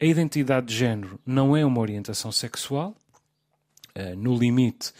a 0.00 0.04
identidade 0.04 0.66
de 0.66 0.76
género 0.76 1.20
não 1.24 1.56
é 1.56 1.64
uma 1.64 1.80
orientação 1.80 2.32
sexual, 2.32 2.94
uh, 3.96 4.16
no 4.16 4.36
limite 4.36 4.92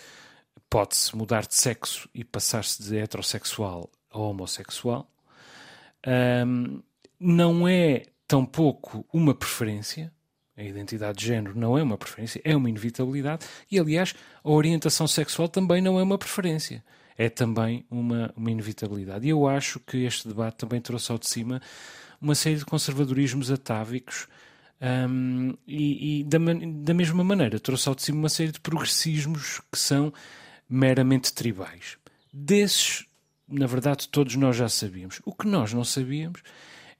pode-se 0.68 1.16
mudar 1.16 1.46
de 1.46 1.54
sexo 1.54 2.08
e 2.14 2.24
passar-se 2.24 2.82
de 2.82 2.96
heterossexual 2.96 3.90
a 4.10 4.18
homossexual. 4.18 5.10
Um, 6.06 6.82
não 7.18 7.66
é 7.66 8.04
tampouco 8.26 9.06
uma 9.12 9.34
preferência, 9.34 10.12
a 10.56 10.62
identidade 10.62 11.18
de 11.18 11.26
género 11.26 11.58
não 11.58 11.76
é 11.76 11.82
uma 11.82 11.98
preferência, 11.98 12.40
é 12.42 12.56
uma 12.56 12.70
inevitabilidade. 12.70 13.46
E, 13.70 13.78
aliás, 13.78 14.14
a 14.42 14.50
orientação 14.50 15.06
sexual 15.06 15.48
também 15.48 15.82
não 15.82 15.98
é 15.98 16.02
uma 16.02 16.16
preferência, 16.16 16.82
é 17.16 17.28
também 17.28 17.84
uma, 17.90 18.32
uma 18.34 18.50
inevitabilidade. 18.50 19.26
E 19.26 19.30
eu 19.30 19.46
acho 19.46 19.78
que 19.80 19.98
este 20.04 20.28
debate 20.28 20.56
também 20.56 20.80
trouxe 20.80 21.12
ao 21.12 21.18
de 21.18 21.28
cima 21.28 21.60
uma 22.20 22.34
série 22.34 22.56
de 22.56 22.64
conservadorismos 22.64 23.50
atávicos 23.50 24.26
um, 24.80 25.54
e, 25.66 26.20
e 26.20 26.24
da, 26.24 26.38
da, 26.82 26.94
mesma 26.94 27.24
maneira 27.24 27.58
trouxe 27.58 27.88
ao 27.88 27.94
de 27.94 28.02
cima 28.02 28.18
uma 28.18 28.28
série 28.28 28.52
de 28.52 28.60
progressismos 28.60 29.60
que 29.70 29.78
são 29.78 30.12
meramente 30.68 31.32
tribais. 31.32 31.98
Desses, 32.32 33.04
na 33.48 33.66
verdade, 33.66 34.08
todos 34.08 34.36
nós 34.36 34.56
já 34.56 34.68
sabíamos. 34.68 35.20
O 35.24 35.32
que 35.32 35.46
nós 35.46 35.72
não 35.72 35.84
sabíamos 35.84 36.42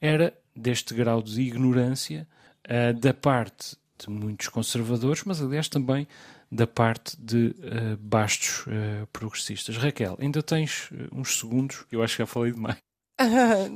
era 0.00 0.36
deste 0.54 0.94
grau 0.94 1.22
de 1.22 1.40
ignorância 1.40 2.26
uh, 2.66 2.92
da 2.98 3.14
parte 3.14 3.76
de 3.98 4.10
muitos 4.10 4.48
conservadores, 4.48 5.24
mas 5.24 5.40
aliás 5.40 5.68
também 5.68 6.06
da 6.50 6.66
parte 6.66 7.16
de 7.18 7.54
uh, 7.58 7.96
bastos 7.98 8.66
uh, 8.66 9.06
progressistas. 9.12 9.76
Raquel, 9.76 10.16
ainda 10.20 10.42
tens 10.42 10.90
uns 11.12 11.38
segundos, 11.38 11.84
eu 11.90 12.02
acho 12.02 12.16
que 12.16 12.22
já 12.22 12.26
falei 12.26 12.52
demais. 12.52 12.76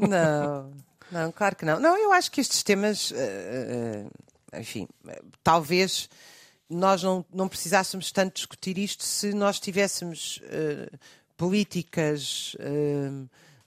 não, 0.09 0.73
não, 1.11 1.33
claro 1.33 1.57
que 1.57 1.65
não. 1.65 1.81
Não, 1.81 1.97
eu 1.97 2.13
acho 2.13 2.31
que 2.31 2.41
estes 2.41 2.63
temas, 2.63 3.13
enfim, 4.53 4.87
talvez 5.43 6.11
nós 6.69 7.03
não, 7.03 7.25
não 7.33 7.49
precisássemos 7.49 8.13
tanto 8.13 8.35
discutir 8.35 8.77
isto 8.77 9.03
se 9.03 9.33
nós 9.33 9.59
tivéssemos 9.59 10.43
políticas 11.39 12.55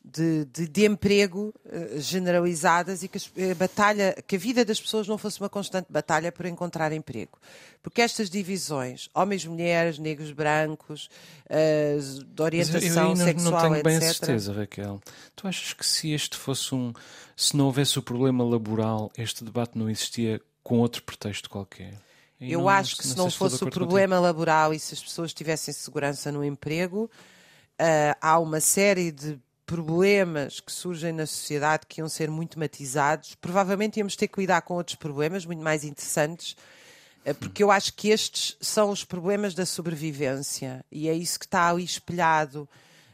de, 0.03 0.45
de, 0.45 0.67
de 0.67 0.85
emprego 0.85 1.53
uh, 1.65 1.99
generalizadas 1.99 3.03
e 3.03 3.07
que 3.07 3.17
a 3.17 3.55
batalha, 3.55 4.15
que 4.27 4.35
a 4.35 4.39
vida 4.39 4.65
das 4.65 4.79
pessoas 4.79 5.07
não 5.07 5.17
fosse 5.17 5.39
uma 5.39 5.49
constante 5.49 5.87
batalha 5.89 6.31
por 6.31 6.45
encontrar 6.45 6.91
emprego. 6.91 7.39
Porque 7.81 8.01
estas 8.01 8.29
divisões, 8.29 9.09
homens, 9.13 9.45
mulheres, 9.45 9.97
negros, 9.97 10.31
brancos, 10.31 11.09
uh, 11.45 12.23
de 12.25 12.41
orientação 12.41 13.03
eu, 13.03 13.09
eu 13.11 13.15
sexual, 13.15 13.51
não 13.53 13.61
tenho 13.61 13.75
etc. 13.75 13.83
bem 13.85 13.95
a 13.97 14.01
certeza, 14.01 14.53
Raquel. 14.53 15.01
Tu 15.35 15.47
achas 15.47 15.73
que 15.73 15.85
se 15.85 16.11
este 16.11 16.37
fosse 16.37 16.75
um, 16.75 16.93
se 17.35 17.55
não 17.55 17.65
houvesse 17.65 17.97
o 17.97 18.01
problema 18.01 18.43
laboral, 18.43 19.09
este 19.17 19.43
debate 19.43 19.77
não 19.77 19.89
existia 19.89 20.41
com 20.61 20.79
outro 20.79 21.01
pretexto 21.03 21.49
qualquer? 21.49 21.93
E 22.39 22.51
eu 22.51 22.59
não, 22.59 22.69
acho 22.69 22.97
que 22.97 23.07
se 23.07 23.15
não, 23.15 23.31
fosse 23.31 23.63
o 23.63 23.69
problema 23.69 24.17
contigo. 24.17 24.21
laboral 24.21 24.73
e 24.73 24.79
se 24.79 24.93
as 24.93 25.01
pessoas 25.01 25.33
tivessem 25.33 25.73
segurança 25.73 26.29
no 26.29 26.43
emprego, 26.43 27.09
uh, 27.79 28.17
há 28.19 28.37
uma 28.37 28.59
série 28.59 29.13
de 29.13 29.39
problemas 29.65 30.59
que 30.59 30.71
surgem 30.71 31.11
na 31.11 31.25
sociedade 31.25 31.85
que 31.87 32.01
iam 32.01 32.09
ser 32.09 32.29
muito 32.29 32.59
matizados, 32.59 33.35
provavelmente 33.35 33.97
íamos 33.97 34.15
ter 34.15 34.27
que 34.27 34.39
lidar 34.39 34.61
com 34.61 34.75
outros 34.75 34.95
problemas 34.95 35.45
muito 35.45 35.63
mais 35.63 35.83
interessantes, 35.83 36.55
eh, 37.23 37.33
porque 37.33 37.63
eu 37.63 37.71
acho 37.71 37.93
que 37.93 38.09
estes 38.09 38.57
são 38.59 38.89
os 38.89 39.03
problemas 39.03 39.53
da 39.53 39.65
sobrevivência 39.65 40.83
e 40.91 41.07
é 41.07 41.13
isso 41.13 41.39
que 41.39 41.45
está 41.45 41.69
ali 41.69 41.83
espelhado 41.83 42.67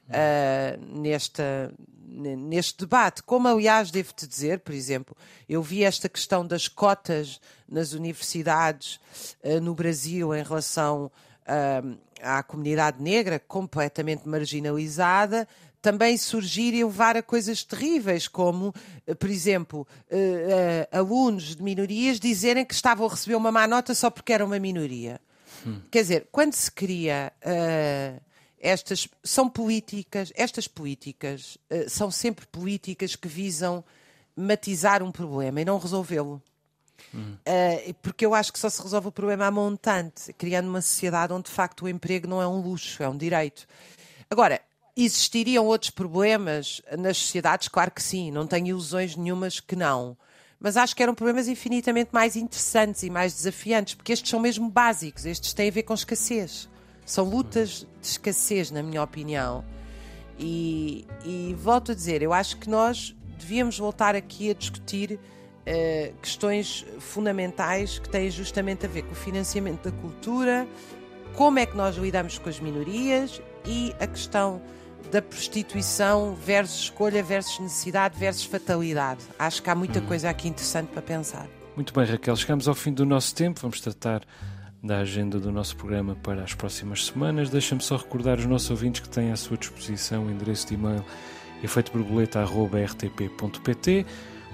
uh, 0.09 0.99
nesta, 0.99 1.71
neste 2.07 2.79
debate. 2.79 3.21
Como, 3.23 3.47
aliás, 3.47 3.91
devo-te 3.91 4.27
dizer, 4.27 4.59
por 4.59 4.73
exemplo, 4.73 5.15
eu 5.47 5.61
vi 5.61 5.83
esta 5.83 6.09
questão 6.09 6.45
das 6.45 6.67
cotas 6.67 7.39
nas 7.67 7.93
universidades 7.93 8.99
uh, 9.43 9.61
no 9.61 9.75
Brasil 9.75 10.35
em 10.35 10.41
relação 10.41 11.11
uh, 11.45 11.97
à 12.21 12.41
comunidade 12.41 13.01
negra, 13.01 13.39
completamente 13.39 14.27
marginalizada 14.27 15.47
também 15.81 16.17
surgir 16.17 16.73
e 16.73 16.83
levar 16.83 17.15
a 17.15 17.23
coisas 17.23 17.63
terríveis, 17.63 18.27
como, 18.27 18.73
eh, 19.07 19.15
por 19.15 19.29
exemplo, 19.29 19.87
uh, 20.11 20.15
uh, 20.15 20.97
alunos 20.97 21.55
de 21.55 21.63
minorias 21.63 22.19
dizerem 22.19 22.65
que 22.65 22.73
estavam 22.73 23.07
a 23.07 23.09
receber 23.09 23.35
uma 23.35 23.51
má 23.51 23.65
nota 23.65 23.95
só 23.95 24.09
porque 24.09 24.33
era 24.33 24.45
uma 24.45 24.59
minoria. 24.59 25.21
Hum. 25.65 25.81
Quer 25.89 26.01
dizer, 26.01 26.27
quando 26.31 26.53
se 26.53 26.71
cria 26.71 27.31
uh, 27.43 28.21
estas. 28.59 29.07
São 29.23 29.49
políticas, 29.49 30.33
estas 30.35 30.67
políticas 30.67 31.57
são 31.87 32.11
sempre 32.11 32.45
políticas 32.45 33.15
que 33.15 33.27
visam 33.27 33.83
matizar 34.35 35.01
um 35.01 35.11
problema 35.11 35.61
e 35.61 35.65
não 35.65 35.77
resolvê-lo. 35.77 36.41
Hum. 37.15 37.37
porque 38.03 38.25
eu 38.25 38.35
acho 38.35 38.51
que 38.51 38.59
só 38.59 38.69
se 38.69 38.83
resolve 38.83 39.07
o 39.07 39.11
problema 39.11 39.45
a 39.45 39.51
montante, 39.51 40.33
criando 40.33 40.67
uma 40.67 40.81
sociedade 40.81 41.31
onde 41.31 41.45
de 41.45 41.51
facto 41.51 41.85
o 41.85 41.89
emprego 41.89 42.27
não 42.27 42.41
é 42.41 42.47
um 42.47 42.61
luxo, 42.61 43.01
é 43.01 43.07
um 43.07 43.15
direito. 43.15 43.65
Agora, 44.29 44.61
Existiriam 44.95 45.65
outros 45.65 45.91
problemas 45.91 46.81
nas 46.97 47.17
sociedades? 47.17 47.67
Claro 47.67 47.91
que 47.91 48.03
sim, 48.03 48.31
não 48.31 48.45
tenho 48.45 48.67
ilusões 48.67 49.15
nenhumas 49.15 49.59
que 49.59 49.75
não. 49.75 50.17
Mas 50.59 50.75
acho 50.75 50.95
que 50.95 51.01
eram 51.01 51.15
problemas 51.15 51.47
infinitamente 51.47 52.09
mais 52.11 52.35
interessantes 52.35 53.03
e 53.03 53.09
mais 53.09 53.33
desafiantes, 53.33 53.95
porque 53.95 54.11
estes 54.11 54.29
são 54.29 54.39
mesmo 54.39 54.69
básicos, 54.69 55.25
estes 55.25 55.53
têm 55.53 55.69
a 55.69 55.71
ver 55.71 55.83
com 55.83 55.93
escassez. 55.93 56.67
São 57.05 57.25
lutas 57.25 57.87
de 58.01 58.07
escassez, 58.07 58.69
na 58.69 58.83
minha 58.83 59.01
opinião. 59.01 59.63
E, 60.37 61.07
e 61.25 61.55
volto 61.57 61.91
a 61.91 61.95
dizer, 61.95 62.21
eu 62.21 62.33
acho 62.33 62.57
que 62.57 62.69
nós 62.69 63.15
devíamos 63.37 63.79
voltar 63.79 64.15
aqui 64.15 64.51
a 64.51 64.53
discutir 64.53 65.13
uh, 65.13 66.13
questões 66.21 66.85
fundamentais 66.99 67.99
que 67.99 68.09
têm 68.09 68.29
justamente 68.29 68.85
a 68.85 68.89
ver 68.89 69.03
com 69.03 69.11
o 69.11 69.15
financiamento 69.15 69.89
da 69.89 69.97
cultura, 69.97 70.67
como 71.35 71.57
é 71.57 71.65
que 71.65 71.75
nós 71.75 71.95
lidamos 71.95 72.37
com 72.37 72.49
as 72.49 72.59
minorias 72.59 73.41
e 73.65 73.93
a 73.99 74.05
questão 74.05 74.61
da 75.11 75.21
prostituição 75.21 76.35
versus 76.35 76.83
escolha 76.83 77.23
versus 77.23 77.59
necessidade 77.59 78.19
versus 78.19 78.43
fatalidade. 78.43 79.21
Acho 79.37 79.63
que 79.63 79.69
há 79.69 79.75
muita 79.75 79.99
hum. 79.99 80.05
coisa 80.05 80.29
aqui 80.29 80.47
interessante 80.47 80.89
para 80.89 81.01
pensar. 81.01 81.47
Muito 81.75 81.93
bem, 81.93 82.05
Raquel. 82.05 82.35
Chegamos 82.35 82.67
ao 82.67 82.75
fim 82.75 82.91
do 82.91 83.05
nosso 83.05 83.33
tempo. 83.33 83.61
Vamos 83.61 83.79
tratar 83.79 84.21
da 84.83 84.99
agenda 84.99 85.39
do 85.39 85.51
nosso 85.51 85.75
programa 85.75 86.15
para 86.15 86.43
as 86.43 86.53
próximas 86.53 87.05
semanas. 87.05 87.49
Deixa-me 87.49 87.81
só 87.81 87.95
recordar 87.95 88.37
os 88.37 88.45
nossos 88.45 88.69
ouvintes 88.71 89.01
que 89.01 89.09
têm 89.09 89.31
à 89.31 89.35
sua 89.35 89.57
disposição 89.57 90.25
o 90.25 90.31
endereço 90.31 90.67
de 90.67 90.75
e-mail 90.75 91.03
efeitoborboleta.rtp.pt 91.63 94.05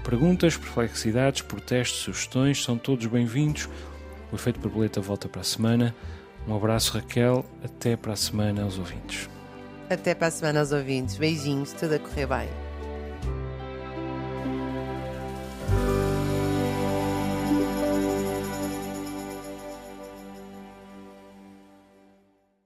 Perguntas, 0.03 0.55
perplexidades, 0.55 1.41
protestos, 1.41 2.01
sugestões, 2.01 2.63
são 2.63 2.77
todos 2.77 3.07
bem-vindos. 3.07 3.67
O 4.31 4.35
Efeito 4.35 4.59
Borboleta 4.59 5.01
volta 5.01 5.27
para 5.27 5.41
a 5.41 5.43
semana. 5.43 5.95
Um 6.47 6.55
abraço, 6.55 6.93
Raquel. 6.93 7.43
Até 7.63 7.97
para 7.97 8.13
a 8.13 8.15
semana 8.15 8.61
aos 8.61 8.77
ouvintes. 8.77 9.27
Até 9.89 10.15
para 10.15 10.27
a 10.27 10.31
semana 10.31 10.59
aos 10.61 10.71
ouvintes. 10.71 11.17
Beijinhos, 11.17 11.73
tudo 11.73 11.95
a 11.95 11.99
correr 11.99 12.25
bem. 12.25 12.64